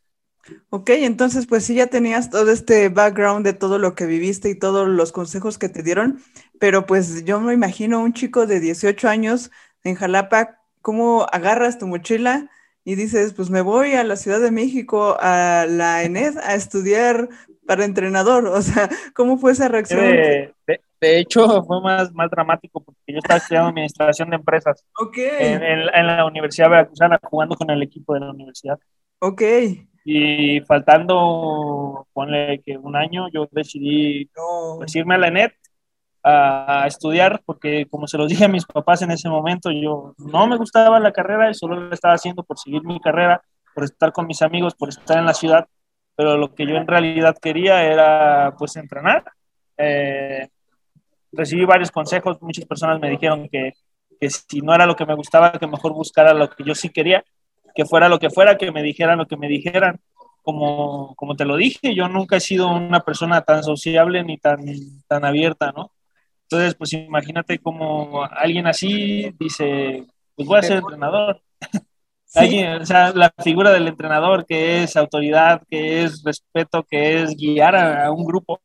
[0.70, 4.58] Ok, entonces pues sí ya tenías todo este background de todo lo que viviste y
[4.58, 6.22] todos los consejos que te dieron,
[6.58, 9.50] pero pues yo me imagino un chico de 18 años
[9.84, 12.50] en Jalapa, ¿cómo agarras tu mochila
[12.84, 17.28] y dices, pues me voy a la Ciudad de México, a la ENED, a estudiar
[17.70, 18.46] para entrenador?
[18.46, 20.04] O sea, ¿cómo fue esa reacción?
[20.04, 20.52] Eh,
[21.00, 26.06] de hecho, fue más, más dramático porque yo estaba estudiando administración de empresas en, en,
[26.08, 28.76] la Universidad Veracruzana, jugando con el equipo de la universidad.
[29.20, 29.42] Ok.
[30.04, 34.28] Y faltando, ponle que un año, yo decidí
[34.76, 35.52] pues, irme a la ENET
[36.24, 40.48] a, estudiar porque, como se los dije a mis papás en ese momento, yo no
[40.48, 43.40] me gustaba la carrera y solo lo estaba haciendo por seguir mi carrera,
[43.76, 45.68] por estar con mis amigos, por estar en la ciudad,
[46.20, 49.24] pero lo que yo en realidad quería era pues entrenar.
[49.78, 50.46] Eh,
[51.32, 53.72] recibí varios consejos, muchas personas me dijeron que,
[54.20, 56.90] que, si no era lo que me gustaba, que mejor buscara lo que yo sí
[56.90, 57.24] quería,
[57.74, 59.98] que fuera lo que fuera, que me dijeran lo que me dijeran.
[60.42, 64.60] Como, como te lo dije, yo nunca he sido una persona tan sociable ni tan,
[65.08, 65.90] tan abierta, ¿no?
[66.42, 70.04] Entonces, pues imagínate como alguien así dice,
[70.36, 71.40] pues voy a ser entrenador.
[72.34, 77.36] Alguien, o sea, la figura del entrenador que es autoridad, que es respeto, que es
[77.36, 78.60] guiar a un grupo,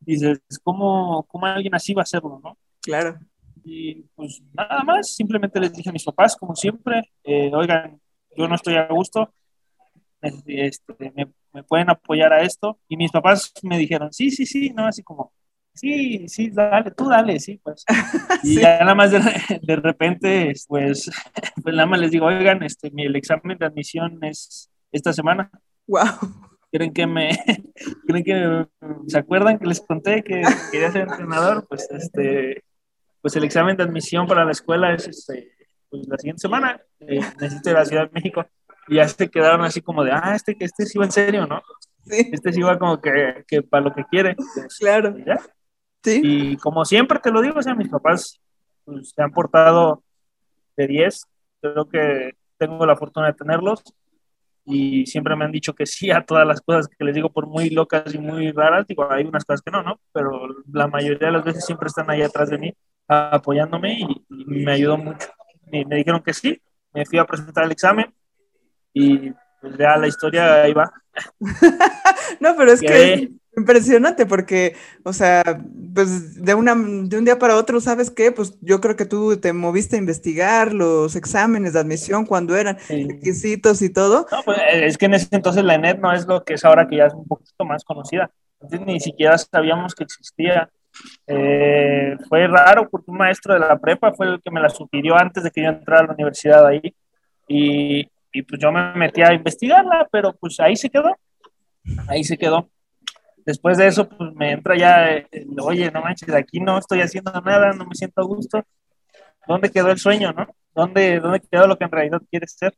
[0.00, 2.58] dices, ¿cómo, ¿cómo alguien así va a hacerlo, no?
[2.80, 3.18] Claro.
[3.64, 8.00] Y pues nada más, simplemente les dije a mis papás, como siempre, eh, oigan,
[8.36, 9.32] yo no estoy a gusto,
[10.20, 12.78] este, me, me, pueden apoyar a esto.
[12.88, 15.32] Y mis papás me dijeron, sí, sí, sí, no, así como,
[15.74, 17.84] sí, sí, dale, tú dale, sí, pues.
[18.42, 19.20] Y ya nada más de,
[19.62, 21.10] de, repente, pues,
[21.62, 25.50] pues nada más les digo, oigan, este, mi, el examen de admisión es esta semana.
[25.86, 26.04] Wow.
[26.72, 27.30] ¿Creen que me,
[28.06, 28.66] creen que
[29.06, 31.66] se acuerdan que les conté que quería ser entrenador?
[31.68, 32.64] Pues este,
[33.20, 35.52] pues el examen de admisión para la escuela es este,
[35.88, 38.46] pues la siguiente semana, eh, necesito ir a la Ciudad de México.
[38.88, 41.62] Y ya se quedaron así como de, ah, este, este sí va en serio, ¿no?
[42.04, 42.30] Sí.
[42.32, 44.36] Este sí va como que, que para lo que quiere.
[44.78, 45.16] Claro.
[45.24, 45.40] ¿ya?
[46.04, 46.20] Sí.
[46.22, 48.40] Y como siempre te lo digo, o sea, mis papás
[48.84, 50.04] pues, se han portado
[50.76, 51.26] de 10.
[51.60, 53.82] Creo que tengo la fortuna de tenerlos
[54.66, 57.46] y siempre me han dicho que sí a todas las cosas que les digo, por
[57.46, 60.00] muy locas y muy raras, digo, hay unas cosas que no, ¿no?
[60.12, 62.74] Pero la mayoría de las veces siempre están ahí atrás de mí
[63.06, 65.28] apoyándome y, me ayudó mucho.
[65.70, 66.60] Y me dijeron que sí,
[66.92, 68.12] me fui a presentar el examen
[68.92, 70.90] y pues ya la historia ahí va.
[72.40, 75.42] no, pero es que Impresionante porque, o sea,
[75.94, 78.32] pues de, una, de un día para otro, ¿sabes qué?
[78.32, 82.78] Pues yo creo que tú te moviste a investigar los exámenes de admisión cuando eran
[82.88, 84.26] requisitos y todo.
[84.30, 86.88] No, pues es que en ese entonces la ENET no es lo que es ahora
[86.88, 88.30] que ya es un poquito más conocida.
[88.60, 90.68] Entonces ni siquiera sabíamos que existía.
[91.26, 95.16] Eh, fue raro porque un maestro de la prepa fue el que me la sugirió
[95.16, 96.94] antes de que yo entrara a la universidad ahí.
[97.46, 101.16] Y, y pues yo me metí a investigarla, pero pues ahí se quedó.
[102.08, 102.68] Ahí se quedó
[103.44, 105.26] después de eso, pues me entra ya,
[105.62, 108.62] oye, no manches, aquí no estoy haciendo nada, no me siento a gusto.
[109.46, 110.46] ¿Dónde quedó el sueño, no?
[110.74, 112.74] ¿Dónde, dónde quedó lo que en realidad quieres ser?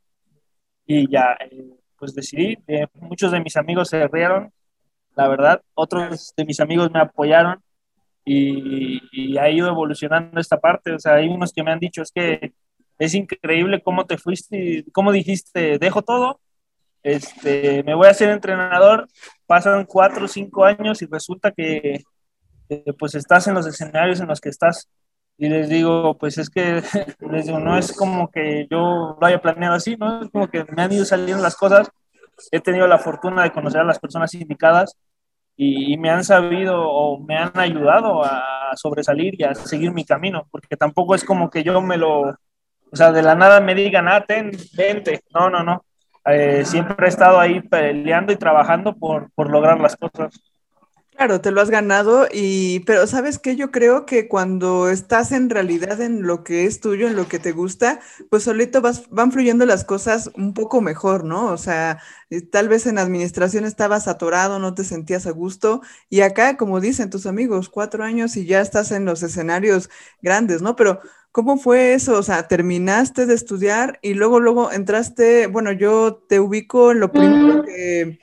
[0.85, 2.57] Y ya, eh, pues decidí.
[2.67, 4.51] Eh, muchos de mis amigos se rieron,
[5.15, 5.61] la verdad.
[5.73, 7.61] Otros de mis amigos me apoyaron
[8.25, 10.93] y, y ha ido evolucionando esta parte.
[10.93, 12.53] O sea, hay unos que me han dicho, es que
[12.99, 16.39] es increíble cómo te fuiste, cómo dijiste, dejo todo
[17.07, 19.07] este, me voy a ser entrenador,
[19.47, 22.03] pasan cuatro o cinco años y resulta que,
[22.99, 24.89] pues estás en los escenarios en los que estás.
[25.37, 26.81] Y les digo, pues es que,
[27.31, 30.23] les digo, no es como que yo lo haya planeado así, ¿no?
[30.23, 31.89] Es como que me han ido saliendo las cosas.
[32.51, 34.95] He tenido la fortuna de conocer a las personas indicadas
[35.55, 40.05] y, y me han sabido o me han ayudado a sobresalir y a seguir mi
[40.05, 42.37] camino, porque tampoco es como que yo me lo,
[42.91, 45.21] o sea, de la nada me digan, ah, ten, vente.
[45.33, 45.83] No, no, no.
[46.29, 50.39] Eh, siempre he estado ahí peleando y trabajando por, por lograr las cosas.
[51.17, 55.49] Claro, te lo has ganado y, pero sabes qué, yo creo que cuando estás en
[55.49, 59.31] realidad en lo que es tuyo, en lo que te gusta, pues solito vas, van
[59.31, 61.47] fluyendo las cosas un poco mejor, ¿no?
[61.47, 66.21] O sea, eh, tal vez en administración estabas atorado, no te sentías a gusto y
[66.21, 69.89] acá, como dicen tus amigos, cuatro años y ya estás en los escenarios
[70.21, 70.75] grandes, ¿no?
[70.75, 71.01] Pero
[71.37, 72.17] ¿Cómo fue eso?
[72.17, 77.11] O sea, terminaste de estudiar y luego, luego entraste, bueno, yo te ubico en lo
[77.11, 78.17] primero que,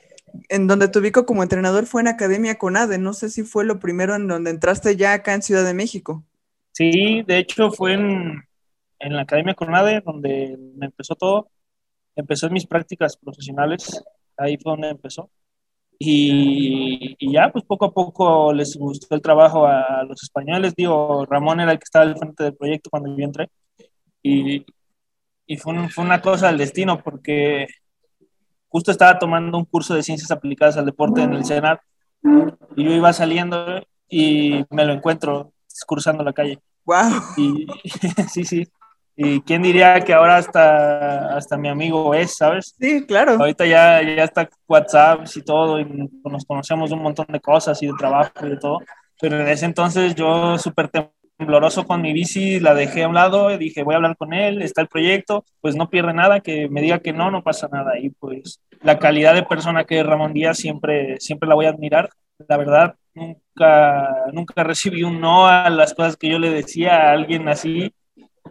[0.49, 2.97] en donde te ubico como entrenador fue en Academia Conade.
[2.97, 6.25] No sé si fue lo primero en donde entraste ya acá en Ciudad de México.
[6.73, 8.43] Sí, de hecho fue en,
[8.99, 11.47] en la Academia Conade donde me empezó todo.
[12.17, 14.03] Empezó en mis prácticas profesionales,
[14.35, 15.29] ahí fue donde empezó.
[15.97, 20.73] Y, ya, pues poco a poco les gustó el trabajo a los españoles.
[20.75, 23.49] Digo, Ramón era el que estaba al frente del proyecto cuando yo entré.
[24.21, 24.65] Y,
[25.45, 27.67] y fue, fue, una cosa del destino, porque
[28.67, 31.79] justo estaba tomando un curso de ciencias aplicadas al deporte en el Senat.
[32.75, 35.53] Y yo iba saliendo y me lo encuentro
[35.87, 36.59] cruzando la calle.
[36.85, 37.21] ¡Wow!
[37.37, 37.67] Y,
[38.29, 38.67] sí, sí.
[39.17, 42.75] Y quién diría que ahora hasta, hasta mi amigo es, ¿sabes?
[42.77, 43.33] Sí, claro.
[43.33, 45.85] Ahorita ya, ya está WhatsApp y todo, y
[46.23, 48.79] nos conocemos un montón de cosas y de trabajo y de todo.
[49.21, 53.51] Pero en ese entonces yo súper tembloroso con mi bici, la dejé a un lado,
[53.51, 56.67] y dije, voy a hablar con él, está el proyecto, pues no pierde nada, que
[56.67, 57.97] me diga que no, no pasa nada.
[57.97, 61.69] Y pues la calidad de persona que es Ramón Díaz siempre, siempre la voy a
[61.69, 62.09] admirar.
[62.49, 67.11] La verdad, nunca, nunca recibí un no a las cosas que yo le decía a
[67.13, 67.93] alguien así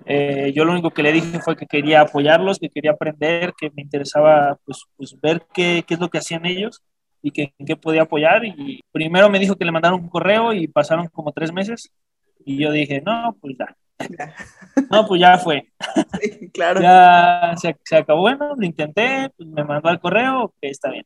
[0.06, 3.70] eh, yo lo único que le dije fue que quería apoyarlos, que quería aprender, que
[3.70, 6.82] me interesaba pues, pues ver qué, qué, es lo que hacían ellos
[7.22, 8.44] y que, en qué podía apoyar.
[8.44, 11.90] Y primero me dijo que le mandaron un correo y pasaron como tres meses.
[12.44, 13.76] Y yo dije, no, pues ya.
[14.90, 15.72] No, pues ya fue.
[16.20, 16.80] Sí, claro.
[16.80, 18.22] ya se, se, acabó.
[18.22, 21.04] Bueno, lo intenté, pues me mandó el correo, que está bien.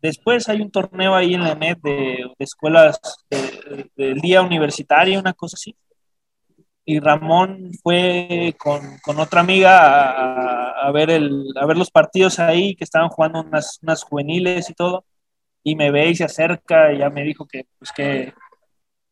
[0.00, 2.98] Después hay un torneo ahí en la net de, de escuelas
[3.96, 5.76] del día universitario, una cosa así
[6.90, 12.40] y Ramón fue con, con otra amiga a, a, ver el, a ver los partidos
[12.40, 15.04] ahí, que estaban jugando unas, unas juveniles y todo,
[15.62, 18.34] y me ve y se acerca y ya me dijo que, pues que,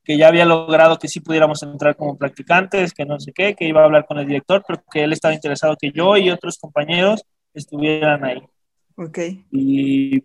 [0.02, 3.68] que ya había logrado que sí pudiéramos entrar como practicantes, que no sé qué, que
[3.68, 6.58] iba a hablar con el director, pero que él estaba interesado que yo y otros
[6.58, 8.42] compañeros estuvieran ahí.
[8.96, 9.18] Ok.
[9.52, 10.20] Y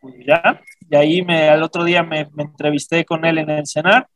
[0.00, 3.66] pues ya, y ahí me, al otro día me, me entrevisté con él en el
[3.66, 4.08] cenar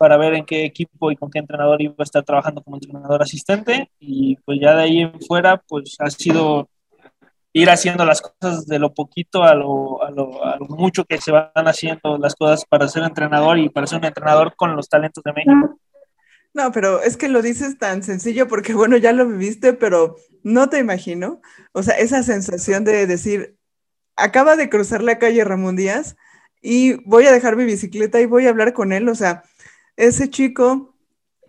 [0.00, 3.20] para ver en qué equipo y con qué entrenador iba a estar trabajando como entrenador
[3.20, 6.70] asistente y pues ya de ahí en fuera pues ha sido
[7.52, 9.98] ir haciendo las cosas de lo poquito a lo,
[10.70, 14.56] mucho que se van haciendo las cosas para ser entrenador y para ser un entrenador
[14.56, 15.78] con los talentos de México.
[16.54, 20.70] No, pero es que lo dices tan sencillo porque, bueno, ya lo viviste, pero no
[20.70, 21.42] te imagino.
[21.72, 23.58] O sea, esa sensación de decir,
[24.16, 26.16] acaba de cruzar la calle Ramón Díaz
[26.62, 29.06] y voy a dejar mi bicicleta y voy a hablar con él.
[29.10, 29.42] O sea,
[30.00, 30.94] ese chico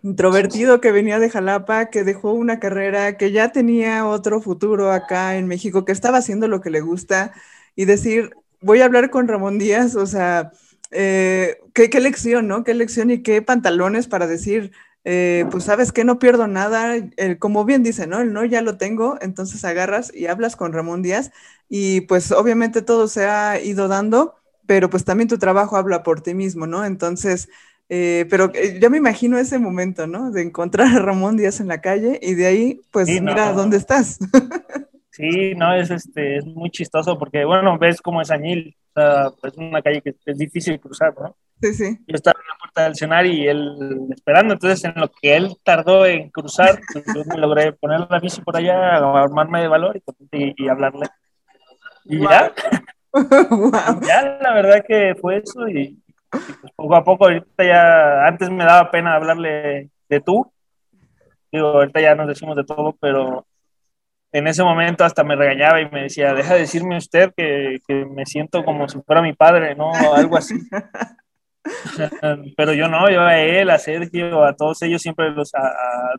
[0.02, 5.36] introvertido que venía de Jalapa, que dejó una carrera, que ya tenía otro futuro acá
[5.36, 7.32] en México, que estaba haciendo lo que le gusta
[7.76, 10.52] y decir, voy a hablar con Ramón Díaz, o sea,
[10.90, 12.64] eh, ¿qué, qué, lección, ¿no?
[12.64, 14.72] Qué lección y qué pantalones para decir,
[15.04, 16.94] eh, pues sabes que no pierdo nada,
[17.38, 18.20] como bien dice, ¿no?
[18.20, 21.32] El no ya lo tengo, entonces agarras y hablas con Ramón Díaz
[21.68, 24.34] y pues obviamente todo se ha ido dando,
[24.66, 26.84] pero pues también tu trabajo habla por ti mismo, ¿no?
[26.84, 27.48] Entonces,
[27.94, 30.30] eh, pero eh, ya me imagino ese momento, ¿no?
[30.30, 34.18] De encontrar a Ramón Díaz en la calle y de ahí, pues mira dónde estás.
[35.14, 39.30] Sí, no, es, este, es muy chistoso porque, bueno, ves cómo es Añil, o sea,
[39.42, 41.36] es una calle que es difícil cruzar, ¿no?
[41.60, 41.98] Sí, sí.
[42.06, 45.54] Yo estaba en la puerta del cenar y él esperando, entonces en lo que él
[45.62, 50.00] tardó en cruzar, pues, yo me logré poner la bici por allá, armarme de valor
[50.30, 51.08] y, y, hablarle.
[52.06, 52.50] Y ya,
[54.02, 56.01] ya la verdad que fue eso y,
[56.32, 60.50] pues poco a poco, ahorita ya, antes me daba pena hablarle de tú,
[61.52, 63.46] digo, ahorita ya nos decimos de todo, pero
[64.32, 68.06] en ese momento hasta me regañaba y me decía, deja de decirme usted que, que
[68.06, 69.92] me siento como si fuera mi padre, ¿no?
[69.92, 70.54] Algo así.
[72.56, 75.70] Pero yo no, yo a él, a Sergio, a todos ellos, siempre los, a,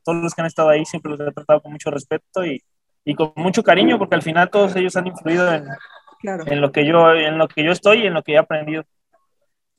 [0.04, 2.62] todos los que han estado ahí, siempre los he tratado con mucho respeto y,
[3.04, 5.66] y con mucho cariño, porque al final todos ellos han influido en,
[6.24, 8.84] en, lo que yo, en lo que yo estoy y en lo que he aprendido.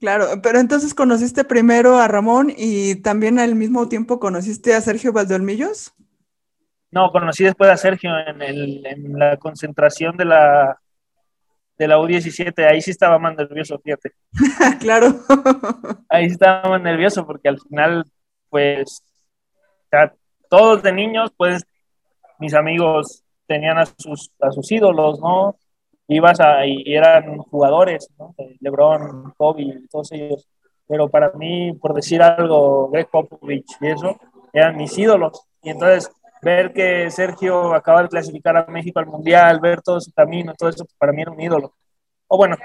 [0.01, 5.13] Claro, pero entonces conociste primero a Ramón y también al mismo tiempo conociste a Sergio
[5.13, 5.95] Valdeolmillos.
[6.91, 10.79] No, conocí después a Sergio en, el, en la concentración de la,
[11.77, 14.13] de la U17, ahí sí estaba más nervioso, fíjate.
[14.81, 15.09] claro.
[16.09, 18.05] ahí sí estaba más nervioso porque al final,
[18.49, 19.05] pues,
[20.49, 21.63] todos de niños, pues,
[22.39, 25.57] mis amigos tenían a sus, a sus ídolos, ¿no?
[26.09, 28.35] Ibas a, y eran jugadores, ¿no?
[28.61, 30.49] Lebron, Kobe, todos ellos.
[30.87, 34.17] Pero para mí, por decir algo, Greg Popovich y eso,
[34.53, 35.47] eran mis ídolos.
[35.63, 36.11] Y entonces,
[36.43, 40.69] ver que Sergio acaba de clasificar a México al Mundial, ver todo su camino, todo
[40.69, 41.75] eso, para mí era un ídolo.
[42.29, 42.57] O bueno,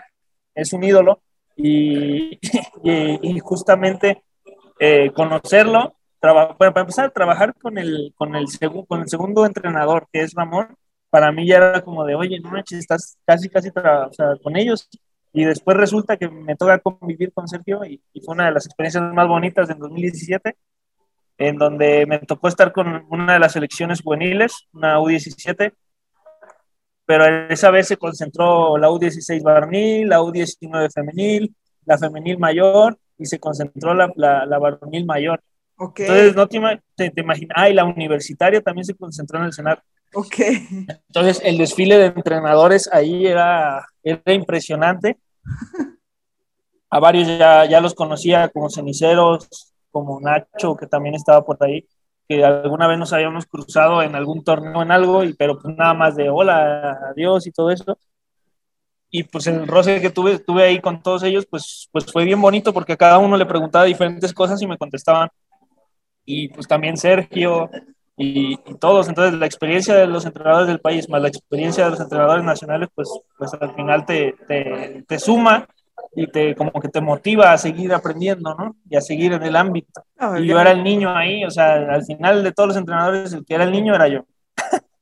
[0.53, 1.21] es un ídolo
[1.55, 2.39] y,
[2.83, 4.23] y, justamente
[4.79, 8.45] eh, conocerlo, para empezar a trabajar con el, con, el
[8.87, 10.75] con el segundo entrenador, que es Ramón,
[11.09, 14.55] para mí ya era como de, oye, no manches, estás casi, casi o sea, con
[14.57, 14.89] ellos.
[15.33, 18.65] Y después resulta que me toca convivir con Sergio y, y fue una de las
[18.65, 20.55] experiencias más bonitas del 2017
[21.39, 25.73] en donde me tocó estar con una de las selecciones juveniles, una U17,
[27.05, 33.25] pero esa vez se concentró la U16 varonil, la U19 femenil, la femenil mayor y
[33.25, 35.41] se concentró la, la, varonil mayor.
[35.77, 36.05] Okay.
[36.05, 36.47] Entonces, no
[36.95, 39.81] te, te, imaginas, ah, y la universitaria también se concentró en el Senado.
[40.13, 40.35] Ok.
[41.07, 45.17] Entonces, el desfile de entrenadores ahí era, era impresionante.
[46.89, 49.47] A varios ya, ya los conocía como ceniceros,
[49.91, 51.87] como Nacho, que también estaba por ahí,
[52.27, 55.93] que alguna vez nos habíamos cruzado en algún torneo en algo, y, pero pues nada
[55.93, 57.97] más de hola, adiós y todo eso.
[59.11, 62.39] Y pues el roce que tuve, tuve ahí con todos ellos, pues, pues fue bien
[62.41, 65.29] bonito porque a cada uno le preguntaba diferentes cosas y me contestaban.
[66.25, 67.69] Y pues también Sergio
[68.21, 69.07] y, todos.
[69.07, 72.89] Entonces la experiencia de los entrenadores del país más la experiencia de los entrenadores nacionales,
[72.93, 75.67] pues, pues al final te, te, te suma
[76.13, 78.75] y te como que te motiva a seguir aprendiendo, ¿no?
[78.89, 80.03] Y a seguir en el ámbito.
[80.37, 83.45] y yo era el niño ahí, o sea, al final de todos los entrenadores, el
[83.45, 84.25] que era el niño era yo.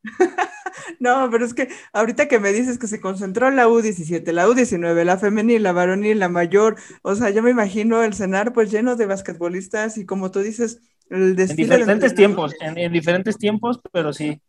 [1.00, 5.04] no, pero es que ahorita que me dices que se concentró la U17, la U19,
[5.04, 8.96] la femenil, la varonil, la mayor, o sea, yo me imagino el cenar pues lleno
[8.96, 11.40] de basquetbolistas y como tú dices, el.
[11.40, 14.40] En diferentes tiempos, en, diferentes tiempos, pero sí.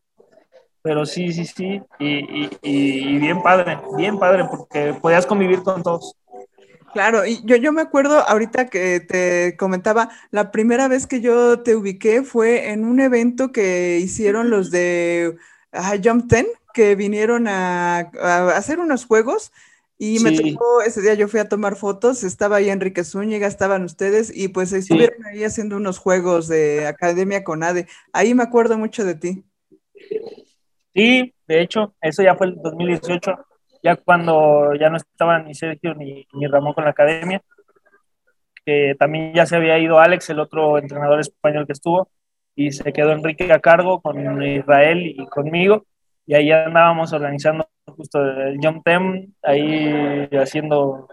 [0.81, 5.83] Pero sí, sí, sí, y, y, y bien padre, bien padre, porque podías convivir con
[5.83, 6.15] todos.
[6.93, 11.61] Claro, y yo, yo me acuerdo ahorita que te comentaba, la primera vez que yo
[11.61, 15.37] te ubiqué fue en un evento que hicieron los de
[16.03, 18.11] Jump Ten, que vinieron a,
[18.55, 19.53] hacer unos juegos
[19.99, 23.83] y me tocó, ese día yo fui a tomar fotos, estaba ahí Enrique Zúñiga, estaban
[23.83, 27.89] ustedes y pues estuvieron ahí haciendo unos juegos de Academia Conade.
[28.13, 29.45] Ahí me acuerdo mucho de ti.
[30.95, 33.45] Sí, de hecho, eso ya fue el 2018
[33.83, 37.43] ya cuando ya no estaban ni Sergio ni, ni Ramón con la academia,
[38.65, 42.11] que también ya se había ido Alex, el otro entrenador español que estuvo,
[42.55, 45.87] y se quedó Enrique a cargo con Israel y conmigo,
[46.29, 51.09] y ahí andábamos organizando justo el Jump Tem, ahí haciendo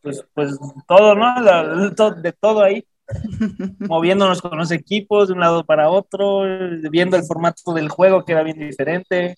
[0.00, 0.56] pues, pues
[0.86, 1.90] todo, ¿no?
[2.22, 2.86] de todo ahí,
[3.80, 6.42] moviéndonos con los equipos de un lado para otro,
[6.88, 9.36] viendo el formato del juego que era bien diferente,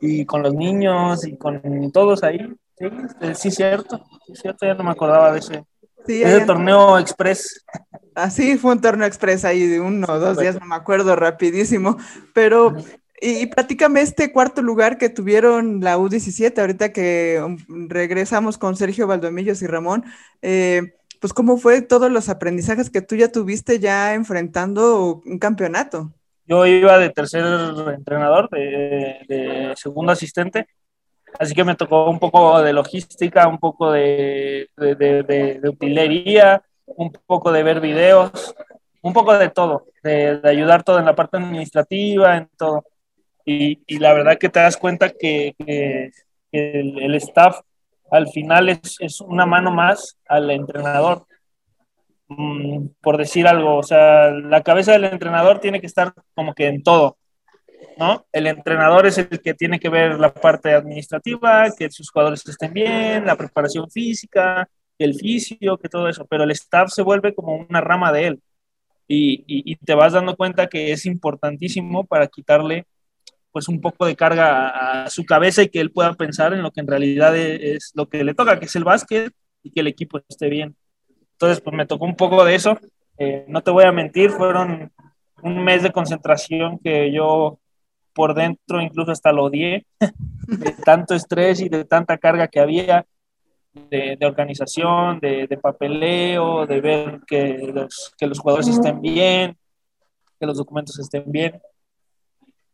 [0.00, 1.60] y con los niños y con
[1.92, 2.38] todos ahí.
[2.78, 5.64] Sí, este, sí, cierto, sí, cierto, ya no me acordaba de ese,
[6.06, 7.66] ese torneo express.
[8.14, 11.98] Así fue un torneo express ahí de uno o dos días, no me acuerdo rapidísimo,
[12.32, 12.74] pero
[13.20, 19.06] y, platícame este cuarto lugar que tuvieron la U17, ahorita que um, regresamos con Sergio
[19.06, 20.04] Valdomillos y Ramón,
[20.42, 26.12] eh, pues cómo fue todos los aprendizajes que tú ya tuviste ya enfrentando un campeonato.
[26.46, 27.44] Yo iba de tercer
[27.94, 30.66] entrenador, de, de segundo asistente,
[31.38, 37.12] así que me tocó un poco de logística, un poco de, de, de utilería, un
[37.26, 38.54] poco de ver videos,
[39.02, 42.84] un poco de todo, de, ayudar todo en la parte administrativa, en todo.
[43.50, 46.10] Y, y la verdad que te das cuenta que, que,
[46.52, 47.60] el, el, staff
[48.10, 51.26] al final es, es, una mano más al entrenador.
[52.28, 56.66] Mm, por decir algo, o sea, la cabeza del entrenador tiene que estar como que
[56.66, 57.16] en todo,
[57.96, 58.26] ¿no?
[58.32, 62.74] El entrenador es el que tiene que ver la parte administrativa, que sus jugadores estén
[62.74, 64.68] bien, la preparación física,
[64.98, 68.42] el fisio, que todo eso, pero el staff se vuelve como una rama de él
[69.08, 72.86] y, te vas dando cuenta que es importantísimo para quitarle
[73.52, 76.70] pues un poco de carga a, su cabeza y que él pueda pensar en lo
[76.70, 79.32] que en realidad e, es, lo que le toca, que es el básquet
[79.62, 80.76] y que el equipo esté bien.
[81.32, 82.78] Entonces, pues me tocó un poco de eso.
[83.16, 84.92] Eh, no te voy a mentir, fueron
[85.42, 87.58] un mes de concentración que yo
[88.12, 93.06] por dentro incluso hasta lo odié, de tanto estrés y de tanta carga que había
[93.72, 99.56] de, organización, de, papeleo, de ver que los, que los jugadores estén bien,
[100.38, 101.60] que los documentos estén bien.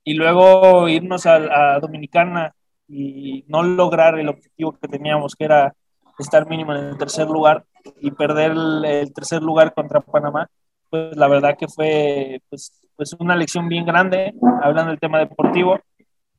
[0.05, 2.55] Y luego irnos a, Dominicana
[2.89, 5.75] y no lograr el objetivo que teníamos, que era
[6.19, 7.65] estar mínimo en el tercer lugar
[8.01, 10.49] y perder el, tercer lugar contra Panamá,
[10.91, 15.81] pues la verdad que fue pues, pues una lección bien grande, hablando del tema deportivo,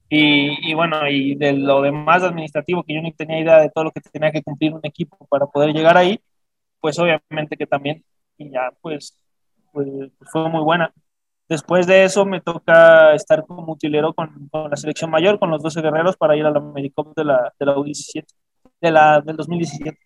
[0.08, 3.92] y, bueno, y de lo demás administrativo, que yo ni tenía idea de todo lo
[3.92, 6.20] que tenía que cumplir un equipo para poder llegar ahí,
[6.80, 8.04] pues obviamente que también,
[8.38, 9.18] y ya pues,
[9.74, 9.88] pues,
[10.32, 10.94] fue muy buena.
[11.48, 15.82] Después de eso me toca estar como utilero con, la selección mayor, con los 12
[15.82, 18.26] guerreros, para ir a la Americop de la, de la U17,
[18.82, 20.00] de la, del 2017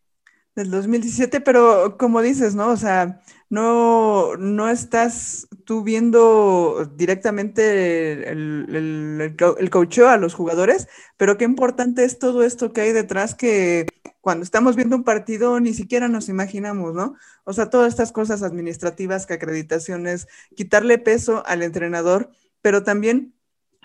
[0.55, 2.69] del 2017, pero como dices, ¿no?
[2.69, 10.87] O sea, no, no estás tú viendo directamente el, el, el, coacheo a los jugadores,
[11.17, 13.85] pero qué importante es todo esto que hay detrás que
[14.21, 17.15] cuando estamos viendo un partido ni siquiera nos imaginamos, ¿no?
[17.45, 23.33] O sea, todas estas cosas administrativas, que acreditaciones, quitarle peso al entrenador, pero también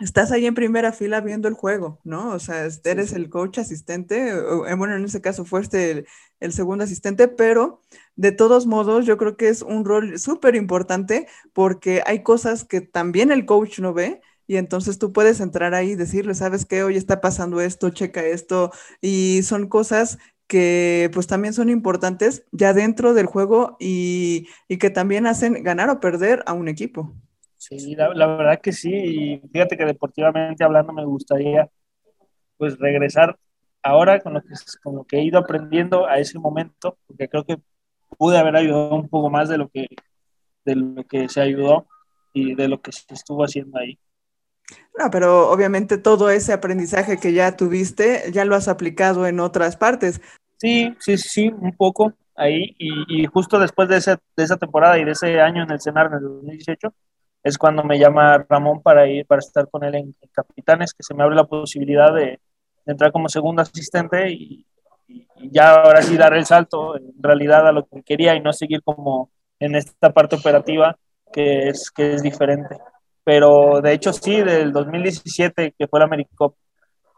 [0.01, 2.31] estás ahí en primera fila viendo el juego, ¿no?
[2.33, 6.07] O sea, eres el coach asistente, eh, bueno, en ese caso fuiste el,
[6.41, 7.81] el, segundo asistente, pero
[8.17, 12.81] de todos modos yo creo que es un rol súper importante porque hay cosas que
[12.81, 14.21] también el coach no ve.
[14.47, 16.83] Y entonces tú puedes entrar ahí y decirle, ¿sabes qué?
[16.83, 18.73] Hoy está pasando esto, checa esto.
[19.01, 24.91] Y son cosas que pues también son importantes ya dentro del juego y, y que
[24.91, 27.15] también hacen ganar o perder a un equipo.
[27.57, 31.71] Sí, la, verdad que sí, y fíjate que deportivamente hablando me gustaría
[32.59, 33.39] pues regresar
[33.83, 34.49] ahora con lo que,
[34.83, 37.57] con lo que he ido aprendiendo a ese momento, porque creo que
[38.19, 39.87] pude haber ayudado un poco más de lo que,
[40.67, 41.87] de lo que se ayudó
[42.35, 43.99] y de lo que se estuvo haciendo ahí.
[44.99, 49.77] No, pero obviamente todo ese aprendizaje que ya tuviste, ya lo has aplicado en otras
[49.77, 50.21] partes.
[50.59, 52.75] Sí, sí, sí, un poco ahí.
[52.79, 55.81] Y, y justo después de, ese, de esa temporada y de ese año en el
[55.81, 56.95] CENAR en el 2018,
[57.45, 61.15] es cuando me llama Ramón para ir, para estar con él en, Capitanes, que se
[61.15, 62.41] me abre la posibilidad de,
[62.87, 64.67] entrar como segundo asistente y,
[65.51, 68.83] ya ahora sí dar el salto en realidad a lo que quería y no seguir
[68.83, 70.97] como en esta parte operativa
[71.31, 72.79] que es, que es diferente.
[73.25, 76.55] Pero de hecho sí, del 2017 que fue el AmeriCop,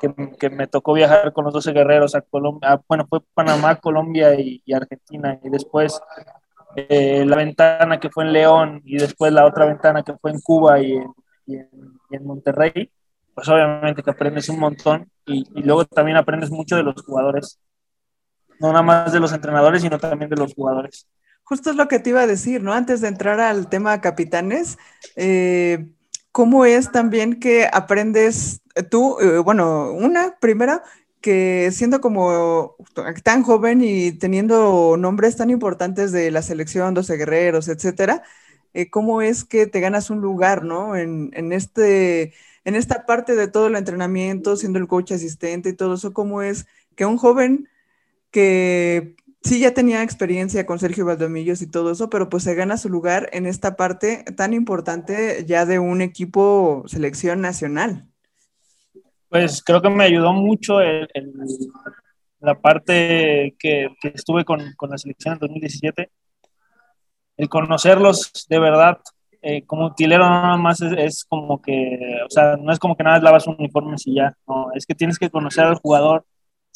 [0.00, 4.38] que, que, me tocó viajar con los 12 guerreros a Colombia, bueno, fue Panamá, Colombia
[4.38, 6.00] y, y Argentina, y después
[6.76, 10.40] eh, la ventana que fue en León y después la otra ventana que fue en
[10.40, 10.92] Cuba y
[11.46, 12.92] en, Monterrey,
[13.34, 17.58] pues obviamente que aprendes un montón y, luego también aprendes mucho de los jugadores.
[18.60, 21.08] No nada más de los entrenadores, sino también de los jugadores.
[21.44, 22.74] Justo es lo que te iba a decir, ¿no?
[22.74, 24.76] Antes de entrar al tema capitanes,
[25.14, 25.86] eh,
[26.36, 28.60] ¿cómo es también que aprendes
[28.90, 30.82] tú, eh, bueno, una, primera,
[31.22, 32.76] que siendo como
[33.22, 38.22] tan joven y teniendo nombres tan importantes de la selección, 12 guerreros, etcétera,
[38.74, 40.94] eh, ¿cómo es que te ganas un lugar, ¿no?
[40.94, 42.34] En, en, este,
[42.64, 46.42] en esta parte de todo el entrenamiento, siendo el coach asistente y todo eso, ¿cómo
[46.42, 46.66] es
[46.96, 47.66] que un joven
[48.30, 52.76] que sí ya tenía experiencia con Sergio Valdomillos y todo eso, pero pues se gana
[52.76, 58.08] su lugar en esta parte tan importante ya de un equipo selección nacional?
[59.28, 61.08] Pues creo que me ayudó mucho el,
[62.40, 66.10] la parte que, estuve con, la selección en 2017,
[67.36, 68.98] el conocerlos de verdad.
[69.42, 73.20] Eh, como utilero nada más es, como que, o sea, no es como que nada
[73.20, 76.24] lavas uniformes y ya, no, es que tienes que conocer al jugador,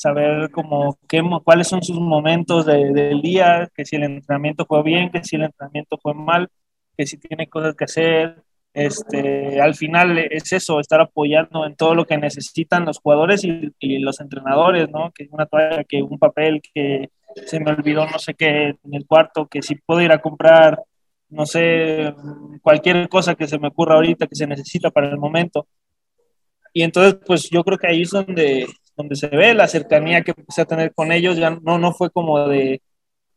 [0.00, 5.10] saber como qué, cuáles son sus momentos del día, que si el entrenamiento fue bien,
[5.10, 6.48] que si el entrenamiento fue mal,
[6.96, 8.42] que si tiene cosas que hacer.
[8.72, 13.98] Este, al final es eso, estar apoyando en todo lo que necesitan los jugadores y,
[13.98, 15.10] los entrenadores, ¿no?
[15.12, 17.10] Que una toalla, que un papel, que
[17.46, 20.80] se me olvidó no sé qué en el cuarto, que si puedo ir a comprar,
[21.28, 22.14] no sé,
[22.62, 25.66] cualquier cosa que se me ocurra ahorita que se necesita para el momento.
[26.72, 28.66] Y entonces, pues yo creo que ahí es donde,
[29.00, 32.10] donde se ve la cercanía que empecé a tener con ellos, ya no, no fue
[32.10, 32.82] como de,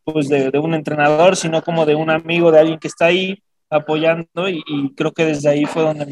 [0.03, 3.41] pues de, de un entrenador, sino como de un amigo, de alguien que está ahí
[3.69, 6.05] apoyando y, creo que desde ahí fue donde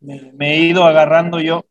[0.00, 1.64] me, me, he ido agarrando yo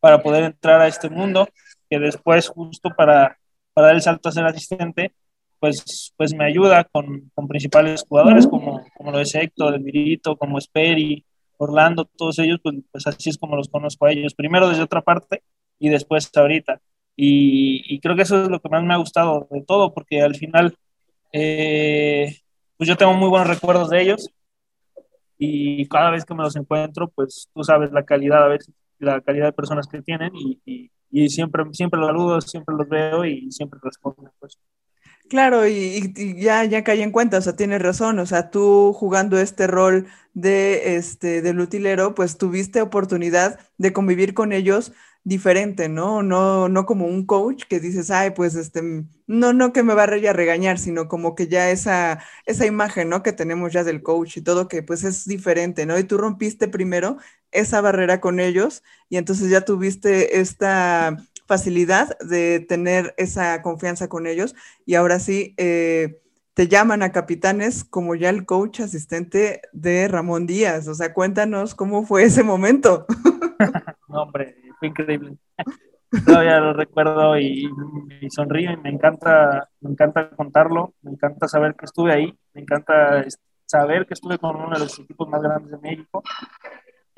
[0.00, 1.48] para poder entrar a este mundo,
[1.88, 3.38] que después justo para,
[3.72, 5.12] para dar el salto a ser asistente,
[5.60, 10.60] pues, pues me ayuda con, con principales jugadores como, como lo es Héctor, Virito, como
[10.60, 11.24] Speri,
[11.58, 14.34] Orlando, todos ellos, pues, pues, así es como los conozco a ellos.
[14.34, 15.42] Primero desde otra parte
[15.78, 16.80] y después ahorita.
[17.16, 20.34] Y, creo que eso es lo que más me ha gustado de todo, porque al
[20.34, 20.76] final,
[21.32, 22.36] eh,
[22.76, 24.30] pues yo tengo muy buenos recuerdos de ellos
[25.38, 29.20] y cada vez que me los encuentro, pues tú sabes la calidad a veces, la
[29.20, 33.80] calidad de personas que tienen y siempre, siempre los saludo, siempre los veo y siempre
[33.82, 34.30] respondo.
[34.38, 34.58] Pues.
[35.28, 38.92] Claro, y, y, ya, ya caí en cuenta, o sea, tienes razón, o sea, tú
[38.92, 44.92] jugando este rol de, este, del utilero, pues tuviste oportunidad de convivir con ellos
[45.24, 46.22] diferente, ¿no?
[46.22, 48.82] No, no como un coach que dices, ay, pues este,
[49.26, 53.24] no, no que me va a regañar, sino como que ya esa, esa imagen, ¿no?
[53.24, 55.98] Que tenemos ya del coach y todo, que pues es diferente, ¿no?
[55.98, 57.16] Y tú rompiste primero
[57.50, 61.16] esa barrera con ellos y entonces ya tuviste esta
[61.46, 66.20] facilidad de tener esa confianza con ellos y ahora sí eh,
[66.54, 70.88] te llaman a capitanes como ya el coach asistente de Ramón Díaz.
[70.88, 73.06] O sea, cuéntanos cómo fue ese momento.
[74.08, 75.36] no, hombre, fue increíble.
[76.24, 77.68] Todavía lo recuerdo y,
[78.20, 82.62] y, sonrío y me encanta, me encanta contarlo, me encanta saber que estuve ahí, me
[82.62, 83.24] encanta
[83.66, 86.22] saber que estuve con uno de los equipos más grandes de México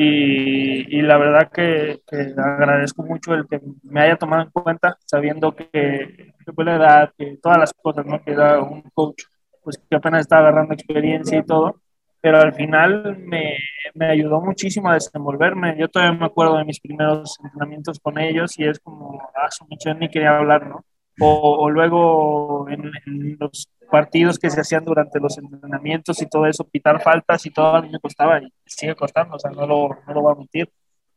[0.00, 4.96] y, y la verdad que, que, agradezco mucho el que me haya tomado en cuenta,
[5.04, 8.22] sabiendo que, que fue la edad, que todas las cosas ¿no?
[8.22, 9.24] que da un coach,
[9.64, 11.80] pues que apenas está agarrando experiencia y todo,
[12.20, 13.56] pero al final me,
[13.94, 15.76] me, ayudó muchísimo a desenvolverme.
[15.76, 19.66] Yo todavía me acuerdo de mis primeros entrenamientos con ellos y es como, ah, su
[19.94, 20.84] ni quería hablar, ¿no?
[21.20, 26.46] O, o luego en, en, los partidos que se hacían durante los entrenamientos y todo
[26.46, 29.66] eso, pitar faltas y todo a mí me costaba y sigue costando, o sea, no
[29.66, 30.70] lo, no lo voy a mentir,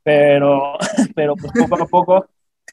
[0.04, 0.78] pero,
[1.16, 2.26] pero pues poco a poco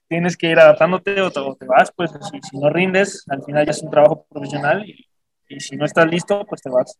[0.08, 3.72] tienes que ir adaptándote o te, vas, pues si, si, no rindes, al final ya
[3.72, 5.06] es un trabajo profesional y,
[5.48, 6.98] y si no estás listo, pues te vas.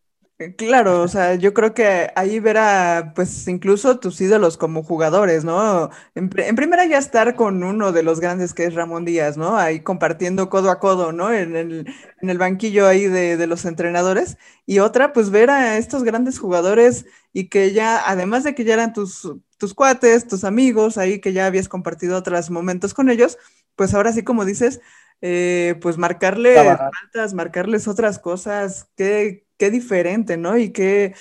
[0.55, 5.89] Claro, o sea, yo creo que ahí verá, pues incluso tus ídolos como jugadores, ¿no?
[6.15, 9.57] En, en, primera ya estar con uno de los grandes que es Ramón Díaz, ¿no?
[9.57, 11.33] Ahí compartiendo codo a codo, ¿no?
[11.33, 14.37] En el, en el banquillo ahí de, de, los entrenadores.
[14.65, 18.75] Y otra, pues ver a estos grandes jugadores y que ya, además de que ya
[18.75, 23.37] eran tus, tus cuates, tus amigos, ahí que ya habías compartido otros momentos con ellos,
[23.75, 24.79] pues ahora sí, como dices,
[25.19, 30.57] eh, pues marcarles faltas, marcarles otras cosas, qué, qué diferente, ¿no?
[30.57, 31.13] Y qué,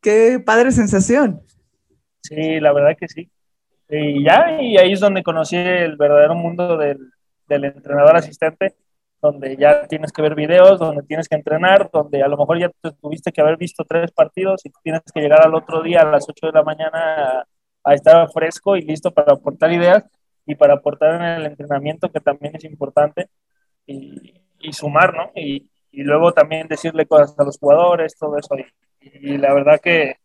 [0.00, 1.42] qué padre sensación.
[2.22, 3.30] Sí, la verdad que sí.
[3.88, 7.10] Y ya, y ahí es donde conocí el verdadero mundo del,
[7.48, 8.76] del entrenador asistente,
[9.20, 12.70] donde ya tienes que ver videos, donde tienes que entrenar, donde a lo mejor ya
[13.02, 16.26] tuviste que haber visto tres partidos y tienes que llegar al otro día a las
[16.28, 17.44] 8 de la mañana a,
[17.84, 20.04] a estar fresco y listo para aportar ideas
[20.46, 23.28] y para aportar en el entrenamiento, que también es importante,
[23.86, 25.32] y, y sumar, ¿no?
[25.34, 28.56] Y, y luego también decirle cosas a los jugadores, todo eso.
[29.00, 30.16] Y, y la verdad que,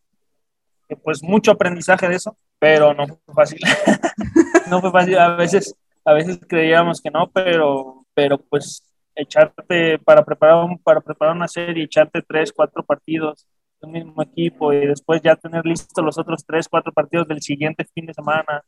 [0.88, 3.59] que, pues mucho aprendizaje de eso, pero no fue fácil.
[4.70, 8.84] no fue fácil, a veces, a veces creíamos que no, pero, pero pues
[9.16, 13.47] echarte para preparar, un, para preparar una serie, echarte tres, cuatro partidos
[13.82, 17.86] del mismo equipo y después ya tener listos los otros tres, cuatro partidos del siguiente
[17.93, 18.63] fin de semana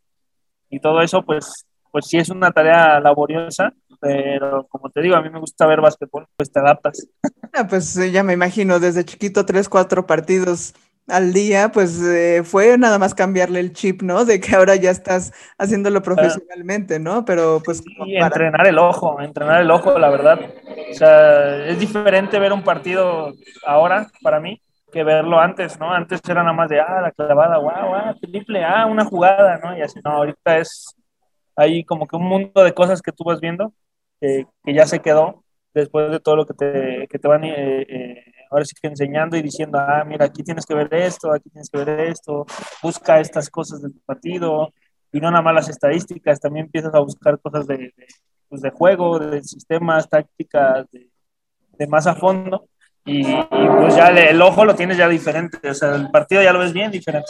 [0.70, 5.22] y todo eso, pues, pues sí es una tarea laboriosa, pero como te digo, a
[5.22, 7.08] mí me gusta ver básquetbol, pues te adaptas.
[7.54, 10.76] Ah, pues ya me imagino, desde chiquito, tres, cuatro partidos
[11.08, 14.26] al día, pues eh, fue nada más cambiarle el chip, ¿no?
[14.26, 17.24] De que ahora ya estás haciéndolo profesionalmente, ¿no?
[17.26, 17.78] Pero pues...
[17.78, 18.28] Sí, para...
[18.28, 20.40] entrenar el ojo, entrenar el ojo, la verdad.
[20.92, 23.34] O sea, es diferente ver un partido
[23.66, 25.92] ahora, para mí, que verlo antes, ¿no?
[25.94, 29.78] Antes era nada más de, ah, la clavada, guau, guau, triple, ah, una jugada, ¿no?
[29.78, 30.94] Y así, no, ahorita es
[31.58, 33.74] hay como que un mundo de cosas que tú vas viendo
[34.22, 35.44] eh, que ya se quedó
[35.74, 39.38] después de todo lo que te, que te van eh, eh, ahora sí que enseñando
[39.38, 42.46] y diciendo, ah, mira, aquí tienes que ver esto, aquí tienes que ver esto,
[42.82, 44.74] busca estas cosas del partido,
[45.12, 48.08] y no nada más las estadísticas, también empiezas a buscar cosas de, de,
[48.50, 51.10] pues, de juego, de sistemas, tácticas, de,
[51.78, 52.68] de más a fondo.
[53.08, 56.60] Y, pues ya el ojo lo tienes ya diferente, o sea, el partido ya lo
[56.60, 57.30] ves bien diferente.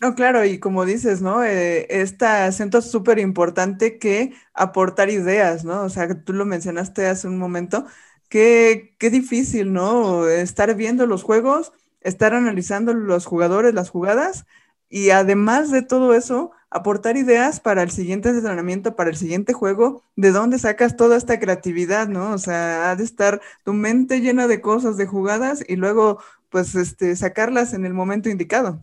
[0.00, 1.42] No, claro, y como dices, ¿no?
[1.42, 5.82] Eh, este acento es súper importante que aportar ideas, ¿no?
[5.82, 7.86] O sea, tú lo mencionaste hace un momento,
[8.28, 10.28] qué, qué difícil, ¿no?
[10.28, 14.46] Estar viendo los juegos, estar analizando los jugadores, las jugadas,
[14.88, 20.02] y además de todo eso, aportar ideas para el siguiente entrenamiento, para el siguiente juego,
[20.16, 22.32] de dónde sacas toda esta creatividad, ¿no?
[22.32, 26.18] O sea, ha de estar tu mente llena de cosas, de jugadas, y luego,
[26.50, 28.80] pues, este, sacarlas en el momento indicado.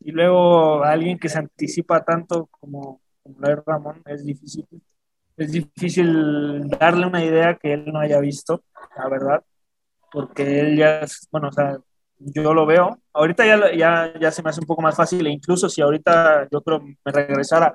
[0.00, 4.66] Y luego alguien que se anticipa tanto como, como Ramón, es difícil.
[5.36, 8.62] Es difícil darle una idea que él no haya visto,
[8.96, 9.44] la verdad,
[10.10, 11.78] porque él ya, bueno, o sea,
[12.18, 12.98] yo lo veo.
[13.12, 16.48] Ahorita ya, ya, ya se me hace un poco más fácil e incluso si ahorita
[16.50, 17.74] yo creo me regresara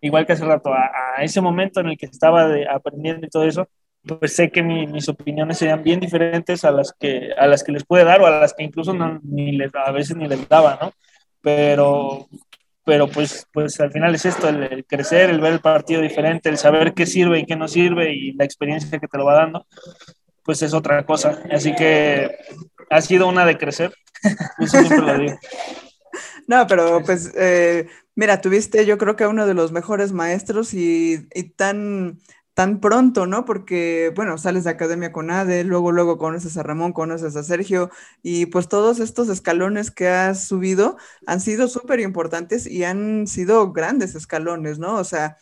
[0.00, 3.68] igual que hace rato a, ese momento en el que estaba aprendiendo y todo eso,
[4.02, 7.84] pues sé que mis opiniones serían bien diferentes a las que a las que les
[7.84, 10.78] puede dar o a las que incluso no, ni les, a veces ni les daba,
[10.80, 10.92] ¿no?
[11.40, 12.28] Pero
[12.86, 16.56] pero pues, pues al final es esto, el, crecer, el ver el partido diferente, el
[16.56, 19.66] saber qué sirve y qué no sirve y la experiencia que te lo va dando,
[20.46, 21.42] pues es otra cosa.
[21.50, 22.30] Así que
[22.88, 23.92] ha sido una de crecer.
[24.58, 25.38] Eso siempre lo digo.
[26.48, 31.26] No, pero pues, eh, mira, tuviste yo creo que uno de los mejores maestros y,
[31.34, 32.20] y, tan,
[32.54, 33.44] tan pronto, ¿no?
[33.44, 37.90] Porque, bueno, sales de academia con ADE, luego, luego conoces a Ramón, conoces a Sergio,
[38.22, 43.72] y pues todos estos escalones que has subido han sido súper importantes y han sido
[43.72, 44.94] grandes escalones, ¿no?
[44.94, 45.36] O sea,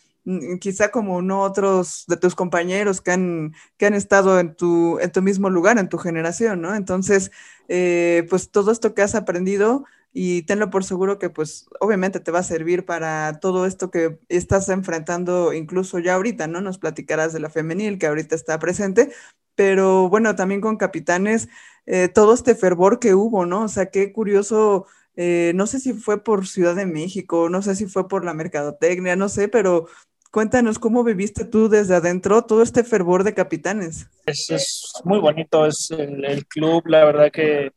[0.59, 5.11] quizá como no otros de tus compañeros que han, que han estado en tu, en
[5.11, 6.75] tu mismo lugar, en tu generación, ¿no?
[6.75, 7.31] Entonces,
[7.67, 12.31] eh, pues todo esto que has aprendido y tenlo por seguro que pues obviamente te
[12.31, 16.61] va a servir para todo esto que estás enfrentando incluso ya ahorita, ¿no?
[16.61, 19.11] Nos platicarás de la femenil que ahorita está presente,
[19.55, 21.49] pero bueno, también con capitanes,
[21.85, 23.63] eh, todo este fervor que hubo, ¿no?
[23.63, 24.85] O sea, qué curioso.
[25.17, 28.33] Eh, no sé si fue por Ciudad de México, no sé si fue por la
[28.33, 29.87] mercadotecnia, no sé, pero
[30.35, 34.09] Cuéntanos cómo viviste tú desde adentro todo este fervor de capitanes.
[34.25, 37.71] Es, es muy bonito, es el, club, la verdad que,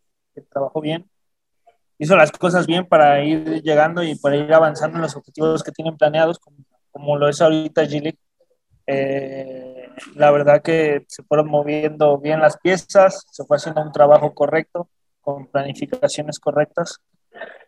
[0.51, 1.09] trabajó bien,
[2.01, 5.71] hizo las cosas bien para ir llegando y para ir avanzando en los objetivos que
[5.71, 6.41] tienen planeados,
[6.91, 8.19] como, lo es ahorita Gili.
[8.89, 14.35] Eh, la verdad que se fueron moviendo bien las piezas, se fue haciendo un trabajo
[14.35, 14.89] correcto,
[15.21, 16.99] con planificaciones correctas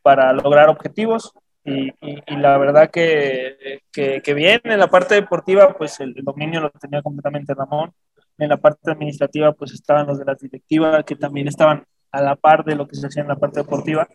[0.02, 1.32] para lograr objetivos
[1.64, 1.92] y,
[2.36, 7.54] la verdad que, que, bien, en la parte deportiva pues el, dominio lo tenía completamente
[7.54, 7.92] Ramón,
[8.38, 12.36] en la parte administrativa pues estaban los de la directiva que también estaban a la
[12.36, 14.08] par de lo que se hacía en la parte deportiva.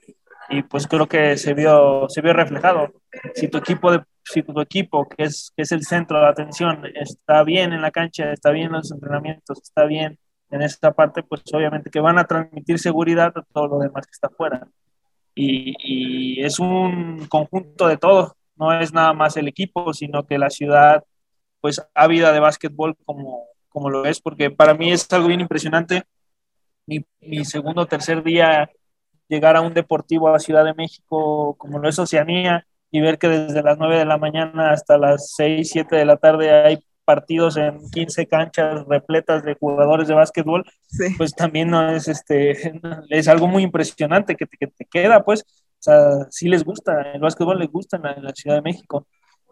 [0.50, 2.94] Y pues creo que se vio, se vio reflejado.
[3.34, 6.84] Si tu equipo, de, si tu equipo que, es, que es el centro de atención
[6.94, 10.20] está bien en la cancha, está bien en los entrenamientos, está bien
[10.52, 14.12] en esta parte, pues obviamente que van a transmitir seguridad a todo lo demás que
[14.12, 14.68] está afuera
[15.36, 20.50] y, es un conjunto de todo, no es nada más el equipo, sino que la
[20.50, 21.04] ciudad,
[21.62, 25.42] pues, ha vida de básquetbol como, como lo es, porque para mí es algo bien
[25.42, 26.04] impresionante.
[26.88, 27.04] Mi,
[27.46, 28.70] segundo o tercer día
[29.28, 33.28] llegar a un deportivo a Ciudad de México, como lo es Oceanía, y ver que
[33.28, 37.56] desde las 9 de la mañana hasta las 6, 7 de la tarde hay partidos
[37.58, 40.66] en 15 canchas repletas de jugadores de básquetbol,
[41.18, 42.74] pues también no es, este,
[43.10, 46.00] es algo muy impresionante que te, que te, queda, pues, o sea,
[46.32, 49.08] sí les gusta, el básquetbol les gusta en la, Ciudad de México.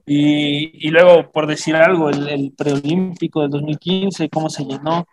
[0.06, 5.08] Y, y, luego, por decir algo, el, el, preolímpico del 2015, cómo se llenó,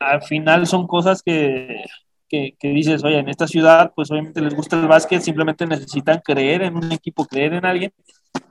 [0.00, 1.84] al final son cosas que,
[2.28, 6.20] que, que, dices, oye, en esta ciudad, pues obviamente les gusta el básquet, simplemente necesitan
[6.24, 7.92] creer en un equipo, creer en alguien,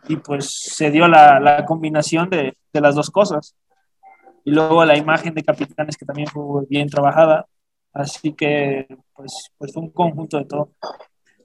[0.07, 3.55] y pues se dio la, la combinación de, de, las dos cosas.
[4.43, 7.45] Y luego la imagen de capitanes que también fue bien trabajada,
[7.93, 10.71] así que pues, pues fue un conjunto de todo.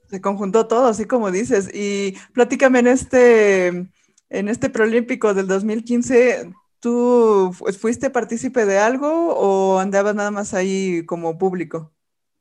[0.09, 1.69] Se conjuntó todo, así como dices.
[1.73, 9.79] Y platícame en este, en este preolímpico del 2015, ¿tú fuiste partícipe de algo o
[9.79, 11.91] andabas nada más ahí como público?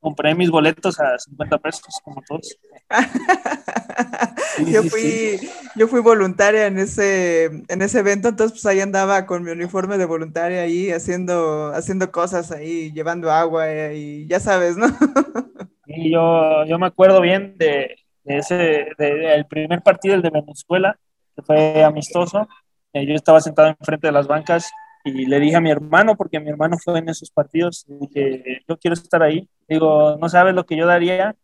[0.06, 2.56] Compré mis boletos a 50 pesos, como todos.
[4.72, 5.36] yo, fui,
[5.74, 9.98] yo fui voluntaria en ese, en ese evento, entonces pues ahí andaba con mi uniforme
[9.98, 14.86] de voluntaria ahí haciendo, haciendo cosas ahí, llevando agua y ya sabes, ¿no?
[15.86, 20.96] y yo, yo me acuerdo bien de, de ese, del primer partido, el de Venezuela,
[21.34, 22.46] que fue amistoso.
[22.92, 24.70] Eh, yo estaba sentado enfrente de las bancas
[25.06, 28.76] y le dije a mi hermano, porque mi hermano fue en esos partidos, dije, yo
[28.76, 29.48] quiero estar ahí.
[29.68, 31.36] Digo, no sabes lo que yo daría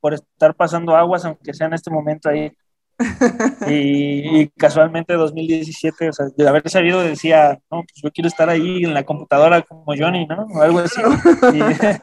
[0.00, 2.52] por estar pasando aguas, aunque sea en este momento ahí.
[3.68, 8.84] y, casualmente 2017, o sea, de haber sabido decía, no, pues yo quiero estar ahí
[8.84, 10.46] en la computadora como Johnny, ¿no?
[10.54, 11.02] O algo así.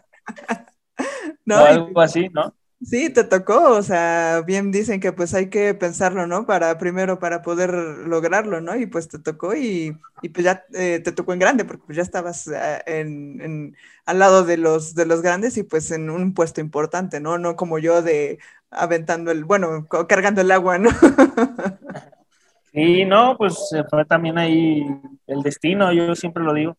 [1.46, 2.54] no, o algo así, ¿no?
[2.82, 6.46] Sí, te tocó, o sea, bien dicen que pues hay que pensarlo, ¿no?
[6.46, 8.76] Para primero, para poder lograrlo, ¿no?
[8.76, 11.96] Y pues te tocó y, y pues ya eh, te tocó en grande, porque pues
[11.96, 16.10] ya estabas eh, en, en, al lado de los, de los grandes y pues en
[16.10, 17.38] un puesto importante, ¿no?
[17.40, 20.90] No como yo de aventando el, bueno, cargando el agua, ¿no?
[22.74, 24.84] Sí, no, pues fue también ahí
[25.28, 26.76] el destino, yo siempre lo digo,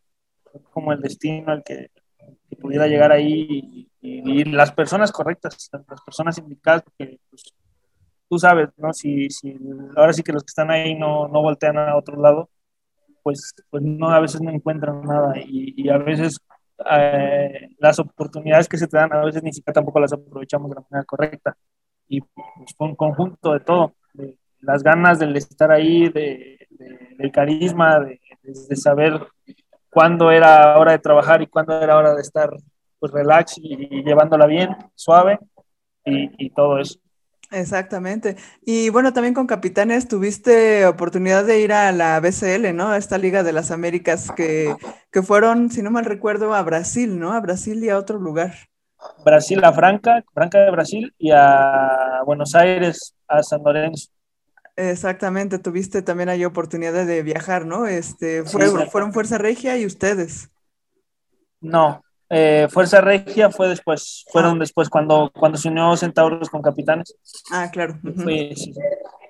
[0.71, 1.91] como el destino el que,
[2.57, 7.43] pudiera llegar ahí y, las personas correctas, las personas indicadas, porque pues,
[8.29, 8.93] tú sabes, ¿no?
[8.93, 9.59] Si, si
[9.97, 12.51] ahora sí que los que están ahí no, no voltean a otro lado,
[13.23, 16.39] pues, pues no, a veces no encuentran nada y, a veces
[16.91, 20.77] eh, las oportunidades que se te dan, a veces ni siquiera tampoco las aprovechamos de
[20.77, 21.57] la manera correcta.
[22.09, 26.69] Y pues fue un conjunto de todo, de las ganas del estar ahí, de,
[27.19, 29.27] del carisma, de, de saber
[29.97, 32.51] cuándo era hora de trabajar y cuándo era hora de estar
[32.99, 35.39] pues relax y, llevándola bien, suave
[36.05, 36.99] y, todo eso.
[37.51, 38.37] Exactamente.
[38.67, 42.89] Y bueno, también con Capitanes tuviste oportunidad de ir a la BCL, ¿no?
[42.89, 44.77] A esta Liga de las Américas que,
[45.11, 47.33] que, fueron, si no mal recuerdo, a Brasil, ¿no?
[47.33, 48.53] A Brasil y a otro lugar.
[49.25, 54.11] Brasil a Franca, Franca de Brasil y a Buenos Aires, a San Lorenzo.
[54.77, 57.87] Exactamente, tuviste también ahí oportunidad de viajar, ¿no?
[57.87, 60.51] Este, fueron Fuerza Regia y ustedes.
[61.61, 67.17] No, eh, Fuerza Regia fue después, fueron después cuando, cuando se unió Centauros con Capitanes.
[67.51, 67.99] Ah, claro.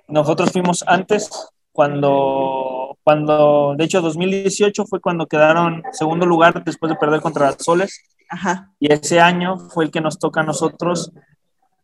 [0.08, 1.30] Nosotros fuimos antes,
[1.72, 7.62] cuando, cuando, de hecho 2018 fue cuando quedaron segundo lugar después de perder contra las
[7.62, 8.02] Soles.
[8.28, 8.72] Ajá.
[8.80, 11.12] Y ese año fue el que nos toca a nosotros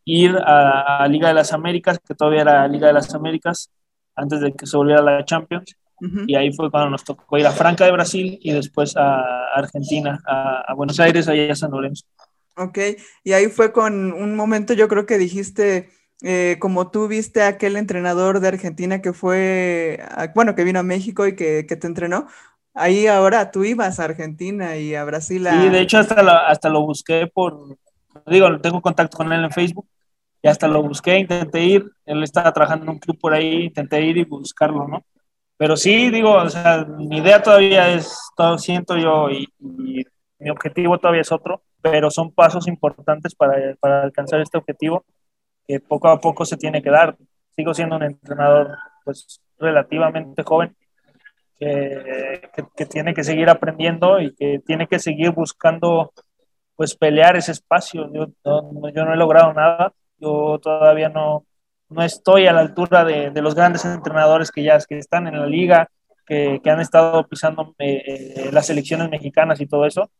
[0.05, 3.71] ir a, a Liga de las Américas, que todavía era Liga de las Américas,
[4.15, 5.77] antes de que se volviera la Champions
[6.27, 10.21] y ahí fue cuando nos tocó ir a Franca de Brasil y después a Argentina,
[10.27, 12.05] a, Buenos Aires, ahí a San Lorenzo.
[12.57, 12.79] Ok,
[13.23, 15.91] y ahí fue con un momento, yo creo que dijiste,
[16.23, 20.01] eh, como tú viste a aquel entrenador de Argentina que fue,
[20.35, 22.27] bueno, que vino a México y que, que, te entrenó,
[22.75, 25.47] ahí ahora tú ibas a Argentina y a Brasil.
[25.49, 27.79] Sí, de hecho hasta, hasta lo busqué por,
[28.27, 29.87] digo, tengo contacto con él en Facebook
[30.43, 34.03] y hasta lo busqué, intenté ir, él estaba trabajando en un club por ahí, intenté
[34.03, 35.05] ir y buscarlo, ¿no?
[35.57, 40.99] Pero sí, digo, o sea, mi idea todavía es, todo siento yo, y, mi objetivo
[40.99, 45.05] todavía es otro, pero son pasos importantes para, para, alcanzar este objetivo
[45.65, 47.17] que poco a poco se tiene que dar.
[47.55, 50.75] Sigo siendo un entrenador pues relativamente joven
[51.59, 52.41] que,
[52.77, 56.13] que, tiene que seguir aprendiendo y que tiene que seguir buscando
[56.77, 58.11] pues pelear ese espacio.
[58.13, 61.45] Yo yo no he logrado nada, yo todavía no,
[61.93, 65.47] no estoy a la altura de, los grandes entrenadores que ya que están en la
[65.47, 65.89] liga,
[66.27, 70.11] que, han estado pisando eh, las selecciones mexicanas y todo eso.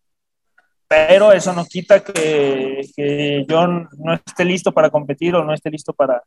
[0.89, 5.95] Pero eso no quita que, yo no esté listo para competir o no esté listo
[5.95, 6.23] para,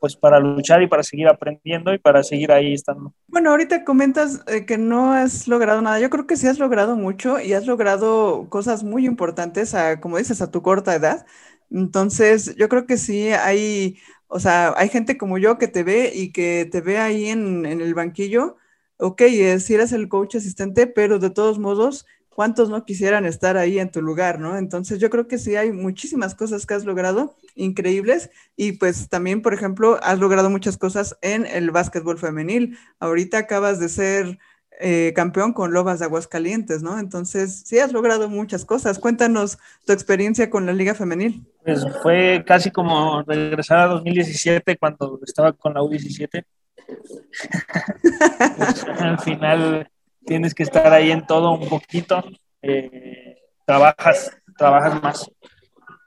[0.00, 3.14] pues para luchar y para seguir aprendiendo y para seguir ahí estando.
[3.28, 6.00] Bueno, ahorita comentas eh, que no has logrado nada.
[6.00, 10.18] Yo creo que sí has logrado mucho y has logrado cosas muy importantes, a, como
[10.18, 11.26] dices, a tu corta edad.
[11.70, 13.98] Entonces, yo creo que sí hay
[14.32, 17.66] o sea, hay gente como yo que te ve y que te ve ahí en,
[17.66, 18.56] el banquillo.
[18.96, 19.22] Ok,
[19.58, 22.06] si eres el coach asistente, pero de todos modos,
[22.40, 24.56] ¿cuántos no quisieran estar ahí en tu lugar, no?
[24.56, 29.42] Entonces yo creo que sí hay muchísimas cosas que has logrado, increíbles, y pues también,
[29.42, 32.78] por ejemplo, has logrado muchas cosas en el básquetbol femenil.
[32.98, 34.38] Ahorita acabas de ser
[34.80, 36.98] eh, campeón con Lobas de Aguascalientes, ¿no?
[36.98, 38.98] Entonces, sí has logrado muchas cosas.
[38.98, 41.46] Cuéntanos tu experiencia con la Liga Femenil.
[41.62, 46.42] Pues fue casi como regresar a 2017 cuando estaba con la U17.
[46.86, 49.90] Pues, al final
[50.24, 52.22] tienes que estar ahí en todo un poquito.
[52.62, 55.30] Eh, trabajas, trabajas más.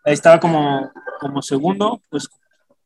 [0.06, 2.30] Ahí estaba como, como segundo, pues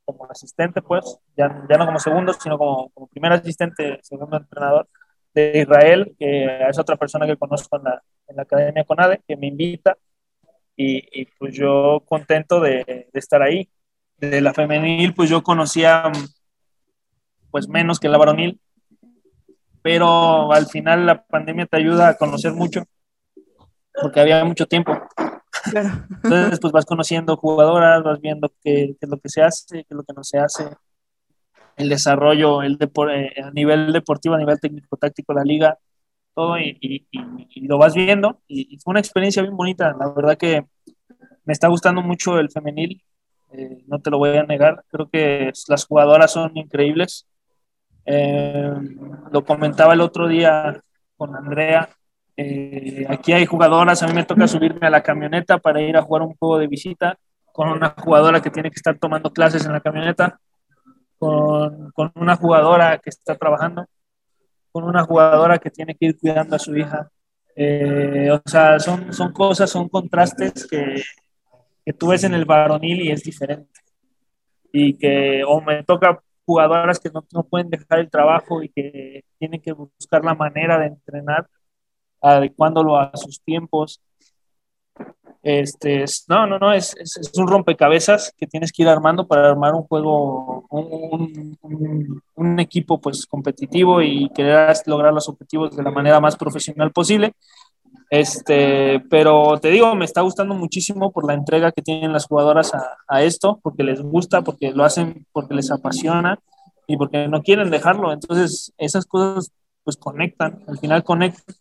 [0.05, 4.87] como asistente, pues, ya, ya no como segundo, sino como, como primer asistente, segundo entrenador
[5.33, 9.35] de Israel, que es otra persona que conozco en la, en la Academia CONADE, que
[9.35, 9.97] me invita
[10.77, 13.69] y, y pues yo contento de, de, estar ahí.
[14.17, 16.11] De la femenil, pues yo conocía
[17.51, 18.59] pues menos que la varonil,
[19.87, 22.83] pero al final la pandemia te ayuda a conocer mucho,
[24.01, 24.91] porque había mucho tiempo.
[26.23, 29.87] Entonces, pues vas conociendo jugadoras, vas viendo qué, qué, es lo que se hace, qué
[29.89, 30.65] es lo que no se hace,
[31.77, 35.77] el desarrollo el eh, a nivel deportivo, a nivel técnico-táctico, la liga,
[36.35, 37.07] todo, y,
[37.61, 38.41] lo vas viendo.
[38.45, 39.95] Y, fue una experiencia bien bonita.
[39.97, 40.65] La verdad que
[41.45, 43.01] me está gustando mucho el femenil.
[43.53, 47.25] eh, no te lo voy a negar, creo que las jugadoras son increíbles.
[48.09, 48.73] Eh,
[49.33, 50.81] lo comentaba el otro día
[51.17, 51.89] con Andrea,
[52.37, 56.03] eh, aquí hay jugadoras, a mí me toca subirme a la camioneta para ir a
[56.03, 57.17] jugar un juego de visita
[57.51, 60.39] con una jugadora que tiene que estar tomando clases en la camioneta,
[61.17, 63.87] con, con una jugadora que está trabajando,
[64.71, 67.09] con una jugadora que tiene que ir cuidando a su hija.
[67.55, 71.01] Eh, o sea, son, son cosas, son contrastes que,
[71.83, 73.81] que tú ves en el varonil y es diferente.
[74.71, 79.25] Y que o me toca jugadoras que no, no, pueden dejar el trabajo y que
[79.37, 81.47] tienen que buscar la manera de entrenar
[82.21, 84.01] adecuándolo a sus tiempos.
[85.43, 89.75] Este, no, no, no, es, es, un rompecabezas que tienes que ir armando para armar
[89.75, 91.57] un juego, un,
[92.35, 97.33] un, equipo pues competitivo y querer lograr los objetivos de la manera más profesional posible.
[98.09, 102.71] Este, pero te digo, me está gustando muchísimo por la entrega que tienen las jugadoras
[103.07, 106.39] a, esto, porque les gusta, porque lo hacen, porque les apasiona
[106.87, 108.13] y porque no quieren dejarlo.
[108.13, 109.51] Entonces, esas cosas
[109.83, 111.55] pues conectan, al final conectan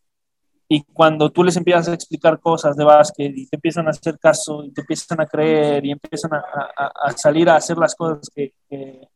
[0.69, 4.19] y cuando tú les empiezas a explicar cosas de básquet y te empiezan a hacer
[4.19, 8.53] caso y te empiezan a creer y empiezan a salir a hacer las cosas que,
[8.69, 9.09] que,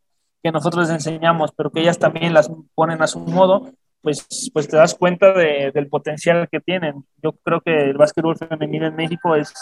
[0.43, 3.73] que, nosotros les enseñamos, pero que ellas también las ponen a su modo,
[4.03, 7.05] pues, pues te das cuenta de, del potencial que tienen.
[7.23, 9.53] Yo creo que el básquetbol femenino en México es,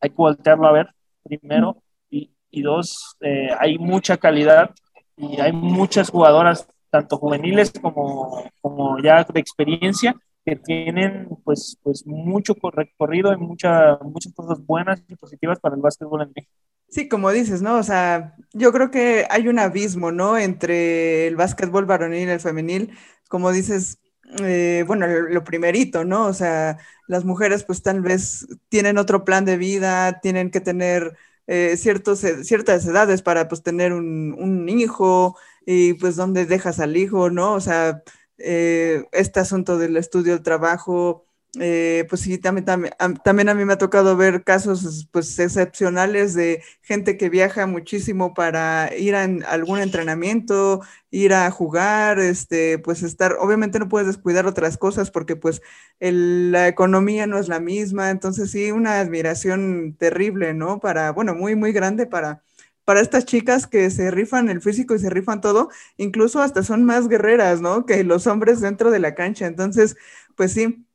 [0.00, 0.88] hay que voltearlo a ver
[1.22, 4.70] primero y, y dos, eh, hay mucha calidad
[5.16, 10.14] y hay muchas jugadoras, tanto juveniles como, como ya de experiencia,
[10.44, 15.82] que tienen pues, pues mucho recorrido y mucha, muchas cosas buenas y positivas para el
[15.82, 16.52] básquetbol en México.
[16.90, 17.76] Sí, como dices, ¿no?
[17.76, 20.38] O sea, yo creo que hay un abismo, ¿no?
[20.38, 22.96] Entre el básquetbol varonil y el femenil.
[23.28, 23.98] Como dices,
[24.42, 26.26] eh, bueno, lo primerito, ¿no?
[26.26, 31.14] O sea, las mujeres pues tal vez tienen otro plan de vida, tienen que tener
[31.46, 35.36] eh, ciertos, ciertas edades para pues tener un, un hijo
[35.66, 37.52] y pues dónde dejas al hijo, ¿no?
[37.54, 38.02] O sea,
[38.38, 41.26] eh, este asunto del estudio, el trabajo,
[41.58, 42.92] eh, pues sí, también, también,
[43.24, 48.34] también, a mí me ha tocado ver casos pues excepcionales de gente que viaja muchísimo
[48.34, 54.46] para ir a algún entrenamiento, ir a jugar, este, pues estar, obviamente no puedes descuidar
[54.46, 55.62] otras cosas porque pues
[56.00, 60.80] la economía no es la misma, entonces sí, una admiración terrible, ¿no?
[60.80, 62.42] Para, bueno, muy, muy grande para
[62.84, 65.68] para estas chicas que se rifan el físico y se rifan todo,
[65.98, 67.84] incluso hasta son más guerreras, ¿no?
[67.84, 69.44] Que los hombres dentro de la cancha.
[69.46, 69.94] Entonces,
[70.36, 70.86] pues sí,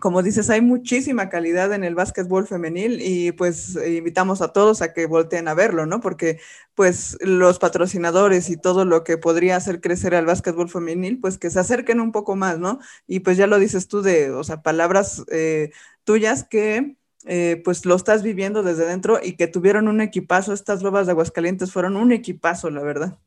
[0.00, 4.92] como dices, hay muchísima calidad en el básquetbol femenil y pues invitamos a todos a
[4.92, 6.00] que volteen a verlo, ¿no?
[6.00, 6.40] Porque
[6.74, 11.50] pues los patrocinadores y todo lo que podría hacer crecer al básquetbol femenil, pues que
[11.50, 12.78] se acerquen un poco más, ¿no?
[13.06, 15.70] Y pues ya lo dices tú de, o sea, palabras eh,
[16.04, 16.96] tuyas que
[17.26, 21.12] eh, pues lo estás viviendo desde dentro y que tuvieron un equipazo, estas lobas de
[21.12, 23.18] Aguascalientes fueron un equipazo, la verdad.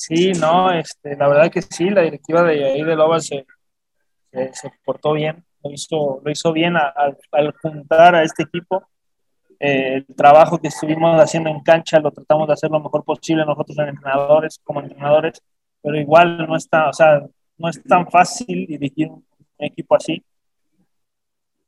[0.00, 3.46] Sí, no, este, la verdad que sí, la directiva de ahí de Lobas se,
[4.32, 8.82] se, se, portó bien, lo hizo, lo hizo bien al, juntar a este equipo.
[9.58, 13.44] Eh, el trabajo que estuvimos haciendo en cancha lo tratamos de hacer lo mejor posible
[13.44, 15.42] nosotros en entrenadores, como entrenadores,
[15.82, 17.22] pero igual no está, o sea,
[17.58, 19.24] no es tan fácil dirigir un
[19.58, 20.24] equipo así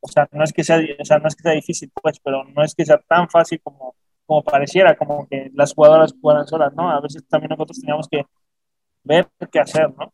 [0.05, 2.43] o sea, no es que sea, o sea, no es que sea difícil, pues, pero
[2.45, 3.95] no es que sea tan fácil como,
[4.27, 6.91] como pareciera, como que las jugadoras jugaran solas, ¿no?
[6.91, 8.27] A veces también nosotros teníamos que
[9.05, 10.13] ver qué hacer, ¿no?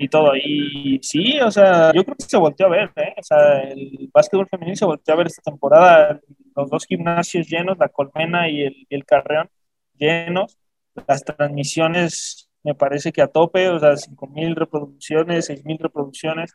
[0.00, 0.32] Y todo.
[0.36, 3.14] Y sí, o sea, yo creo que se volteó a ver, ¿eh?
[3.18, 6.20] O sea, el básquetbol femenino se volteó a ver esta temporada,
[6.56, 9.50] los dos gimnasios llenos, la Colmena y el, y el Carreón
[9.98, 10.56] llenos,
[11.06, 16.54] las transmisiones me parece que a tope, o sea, 5.000 reproducciones, 6.000 reproducciones,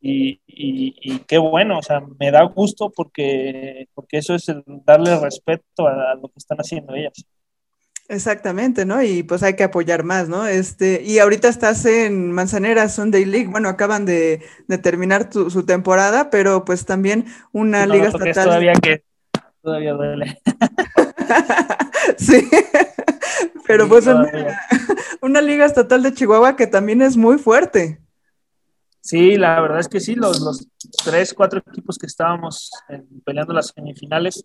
[0.00, 4.62] y, y, y, qué bueno, o sea, me da gusto porque, porque eso es el
[4.66, 7.24] darle respeto a, a, lo que están haciendo ellas.
[8.08, 9.02] Exactamente, ¿no?
[9.02, 10.46] Y pues hay que apoyar más, ¿no?
[10.46, 15.64] Este, y ahorita estás en Manzanera Sunday League, bueno, acaban de, de terminar tu, su
[15.64, 18.44] temporada, pero pues también una no, liga estatal.
[18.44, 19.02] Todavía que
[19.62, 20.38] todavía duele.
[22.18, 22.46] sí,
[23.66, 24.30] pero pues una,
[25.22, 28.00] una liga estatal de Chihuahua que también es muy fuerte.
[29.00, 30.66] Sí, la verdad es que sí, los, los
[31.04, 34.44] tres, cuatro equipos que estábamos en, peleando las semifinales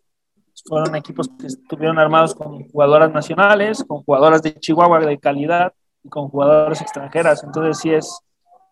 [0.68, 6.10] fueron equipos que estuvieron armados con jugadoras nacionales, con jugadoras de Chihuahua de calidad y
[6.10, 7.44] con jugadoras extranjeras.
[7.44, 8.22] Entonces sí es,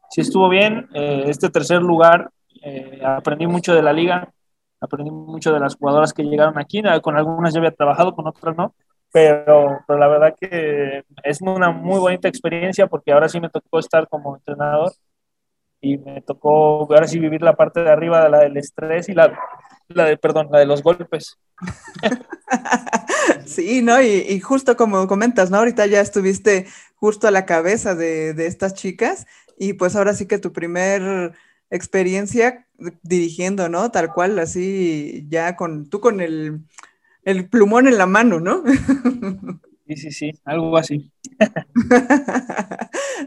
[0.09, 0.87] sí estuvo bien.
[0.93, 2.29] Eh, este tercer lugar,
[2.63, 4.31] eh, aprendí mucho de la liga,
[4.79, 8.55] aprendí mucho de las jugadoras que llegaron aquí, con algunas ya había trabajado, con otras
[8.55, 8.73] no,
[9.11, 13.79] pero, pero la verdad que es una muy bonita experiencia porque ahora sí me tocó
[13.79, 14.91] estar como entrenador
[15.81, 19.37] y me tocó ahora sí vivir la parte de arriba del estrés y la,
[19.89, 21.37] la de, perdón, la de los golpes.
[23.45, 24.01] sí, ¿no?
[24.01, 25.57] Y, justo como comentas, ¿no?
[25.57, 29.25] Ahorita ya estuviste justo a la cabeza de, de estas chicas
[29.57, 31.33] y pues ahora sí que tu primer
[31.69, 32.67] experiencia
[33.03, 33.91] dirigiendo, ¿no?
[33.91, 36.61] Tal cual, así ya con tú con el,
[37.23, 38.63] el plumón en la mano, ¿no?
[39.87, 41.09] Sí, sí, sí, algo así.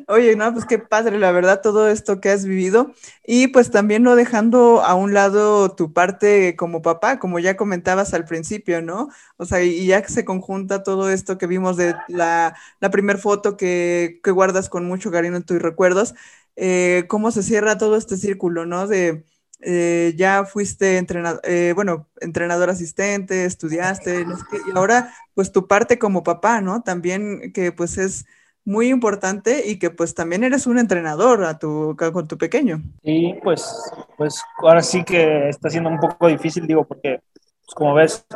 [0.09, 2.93] Oye, no, pues qué padre, la verdad, todo esto que has vivido.
[3.27, 8.15] Y pues también no dejando a un lado tu parte como papá, como ya comentabas
[8.15, 9.09] al principio, ¿no?
[9.37, 13.19] O sea, y ya que se conjunta todo esto que vimos de la, la primer
[13.19, 16.15] foto que, que, guardas con mucho cariño en tus recuerdos,
[16.57, 18.87] eh, cómo se cierra todo este círculo, ¿no?
[18.87, 19.25] De
[19.63, 26.23] eh, ya fuiste entrenador, eh, bueno, entrenador asistente, estudiaste, y ahora pues tu parte como
[26.23, 26.83] papá, ¿no?
[26.83, 28.25] También que pues es
[28.65, 32.83] muy importante y que pues también eres un entrenador a tu, con tu pequeño.
[33.03, 37.21] Y pues, pues ahora sí que está siendo un poco difícil, digo, porque
[37.65, 38.27] pues, como ves,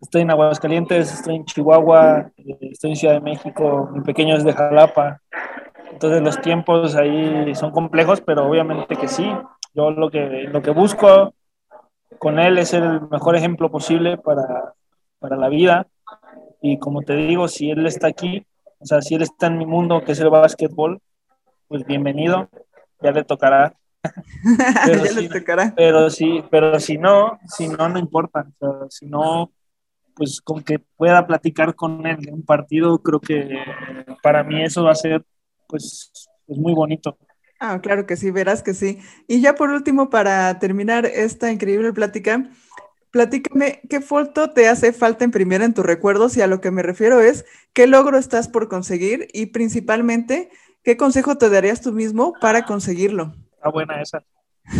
[0.00, 4.44] estoy en Aguascalientes, estoy en Chihuahua, eh, estoy en Ciudad de México, mi pequeño es
[4.44, 5.20] de Jalapa,
[5.92, 9.30] entonces los tiempos ahí son complejos, pero obviamente que sí,
[9.74, 11.34] yo lo que, lo que busco
[12.18, 14.74] con él es ser el mejor ejemplo posible para,
[15.18, 15.86] para la vida.
[16.60, 18.44] Y como te digo, si él está aquí,
[18.80, 21.00] o sea, si él está en mi mundo, que es el básquetbol,
[21.66, 22.48] pues bienvenido,
[23.02, 23.74] ya le tocará.
[24.86, 25.74] pero, ya le tocará.
[25.76, 28.46] pero sí, pero si no, si no, no importa.
[28.58, 29.52] O sea, si no,
[30.14, 33.58] pues con que pueda platicar con él en un partido, creo que
[34.22, 35.24] para mí eso va a ser,
[35.66, 36.12] pues,
[36.46, 37.18] pues muy bonito.
[37.60, 39.00] Ah, claro que sí, verás que sí.
[39.26, 42.48] Y ya por último, para terminar esta increíble plática,
[43.10, 46.82] platícame qué foto te hace falta imprimir en tus recuerdos y a lo que me
[46.82, 50.50] refiero es qué logro estás por conseguir y principalmente
[50.82, 53.34] qué consejo te darías tú mismo para conseguirlo.
[53.62, 54.22] Ah, buena esa.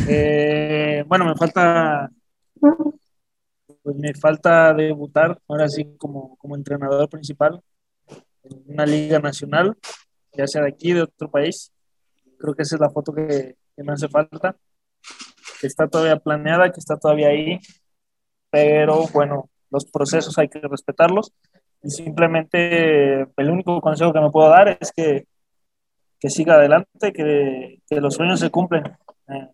[0.09, 2.11] Eh, bueno, me falta,
[2.61, 7.62] pues me falta debutar ahora sí como, como entrenador principal
[8.45, 9.76] en una liga nacional,
[10.33, 11.72] ya sea de aquí, de otro país
[12.39, 14.57] Creo que esa es la foto que, me hace falta,
[15.61, 17.59] que está todavía planeada, que está todavía ahí,
[18.51, 21.32] pero bueno, los procesos hay que respetarlos
[21.82, 25.26] y simplemente el único consejo que me puedo dar es que,
[26.18, 28.84] que siga adelante, que, que los sueños se cumplen.
[29.28, 29.49] Eh,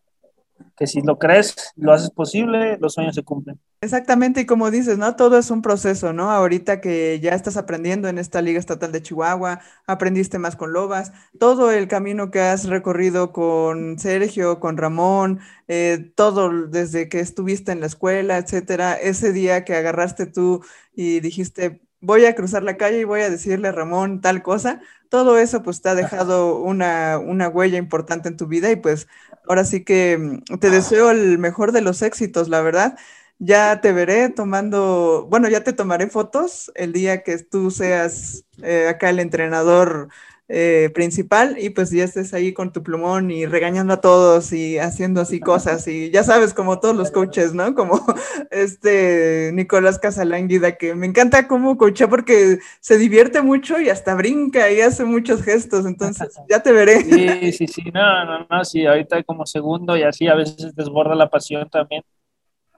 [0.77, 3.61] que si lo crees, lo haces posible, los sueños se cumplen.
[3.81, 5.15] Exactamente, y como dices, ¿no?
[5.15, 6.31] Todo es un proceso, ¿no?
[6.31, 11.13] Ahorita que ya estás aprendiendo en esta Liga Estatal de Chihuahua, aprendiste más con Lobas,
[11.39, 17.73] todo el camino que has recorrido con Sergio, con Ramón, eh, todo desde que estuviste
[17.73, 20.65] en la escuela, etcétera, ese día que agarraste tú
[20.95, 24.81] y dijiste, voy a cruzar la calle y voy a decirle a Ramón tal cosa,
[25.11, 29.09] todo eso pues te ha dejado una, una huella importante en tu vida y pues
[29.49, 32.97] ahora sí que mm, te deseo el mejor de los éxitos, la verdad.
[33.39, 38.87] Ya te veré tomando, bueno, ya te tomaré fotos el día que tú seas eh,
[38.89, 40.09] acá el entrenador
[40.47, 44.77] eh, principal y pues ya estés ahí con tu plumón y regañando a todos y
[44.79, 47.75] haciendo así cosas y ya sabes como todos los coaches, ¿no?
[47.75, 48.05] Como
[48.51, 54.71] este Nicolás Casalánguida que me encanta cómo coacha porque se divierte mucho y hasta brinca
[54.71, 57.01] y hace muchos gestos, entonces ya te veré.
[57.01, 61.15] Sí, sí, sí, no, no, no, sí, ahorita como segundo y así a veces desborda
[61.15, 62.03] la pasión también.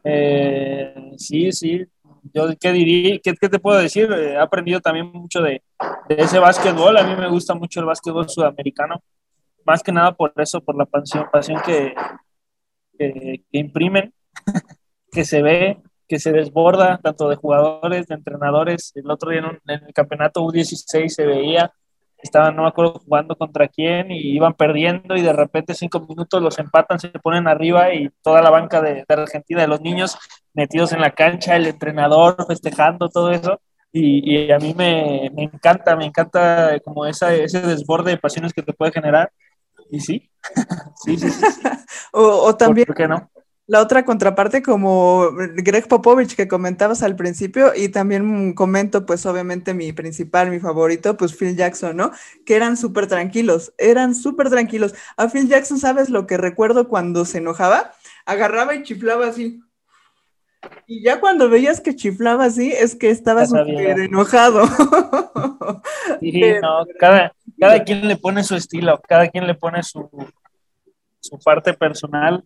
[0.05, 1.85] Eh, sí, sí,
[2.33, 5.63] yo qué diría, qué, qué, te puedo decir, eh, he aprendido también mucho de,
[6.09, 9.03] de, ese básquetbol, a mí me gusta mucho el básquetbol sudamericano,
[9.65, 11.95] más que nada por eso, por la pasión, pasión que,
[12.99, 14.13] que, imprimen,
[15.13, 19.85] que se ve, que se desborda, tanto de jugadores, de entrenadores, el otro día en,
[19.87, 21.73] el campeonato U16 se veía
[22.19, 26.43] estaban, no me acuerdo, jugando contra quién y iban perdiendo y de repente cinco minutos
[26.43, 30.19] los empatan, se ponen arriba y toda la banca de, Argentina, de los niños
[30.55, 33.61] metidos en la cancha, el entrenador festejando, todo eso.
[33.99, 38.63] Y, a mí me, me, encanta, me encanta como esa, ese desborde de pasiones que
[38.63, 39.33] te puede generar.
[39.91, 40.31] Y sí,
[41.05, 41.45] sí, sí, sí.
[42.13, 42.87] o, o, también...
[42.87, 43.31] ¿Por qué no?
[43.69, 49.75] La otra contraparte como Greg Popovich que comentabas al principio y también comento pues obviamente
[49.75, 52.13] mi principal, mi favorito, pues Phil Jackson, ¿no?
[52.45, 54.95] Que eran súper tranquilos, eran súper tranquilos.
[55.17, 57.91] A Phil Jackson, ¿sabes lo que recuerdo cuando se enojaba?
[58.25, 59.61] Agarraba y chiflaba así.
[60.87, 64.63] Y ya cuando veías que chiflaba así, es que estaba súper enojado.
[66.21, 70.09] Sí, no, cada, cada quien le pone su estilo, cada quien le pone su,
[71.21, 72.45] su parte personal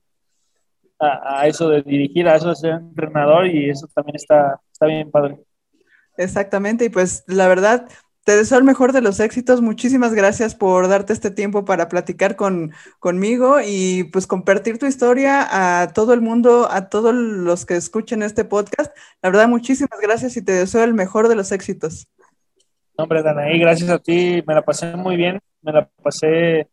[0.99, 5.11] a, eso de dirigir, a eso de ser entrenador y eso también está, está bien
[5.11, 5.39] padre.
[6.17, 7.89] Exactamente, y pues la verdad,
[8.31, 9.61] te deseo el mejor de los éxitos.
[9.61, 12.71] Muchísimas gracias por darte este tiempo para platicar con,
[13.01, 15.49] conmigo y pues compartir tu historia
[15.83, 18.97] a todo el mundo, a todos los que escuchen este podcast.
[19.21, 22.07] La verdad, muchísimas gracias y te deseo el mejor de los éxitos.
[22.95, 24.45] Hombre, Danaí, gracias a ti.
[24.47, 25.41] Me la pasé muy bien.
[25.61, 26.69] Me la pasé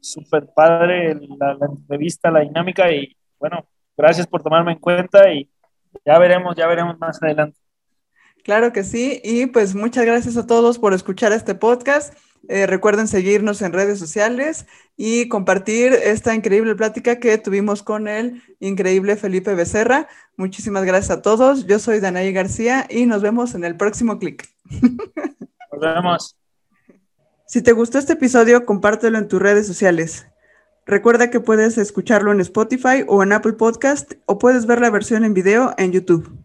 [0.00, 5.50] súper padre la, la entrevista, la dinámica y bueno, gracias por tomarme en cuenta y
[6.04, 7.58] ya veremos, ya veremos más adelante.
[8.42, 12.14] Claro que sí, y pues muchas gracias a todos por escuchar este podcast.
[12.48, 14.66] Eh, recuerden seguirnos en redes sociales
[14.96, 20.08] y compartir esta increíble plática que tuvimos con el increíble Felipe Becerra.
[20.36, 21.66] Muchísimas gracias a todos.
[21.66, 24.48] Yo soy Danaí García y nos vemos en el próximo clic.
[25.72, 26.36] Nos vemos.
[27.46, 30.26] Si te gustó este episodio, compártelo en tus redes sociales.
[30.84, 35.24] Recuerda que puedes escucharlo en Spotify o en Apple Podcast o puedes ver la versión
[35.24, 36.44] en video en YouTube.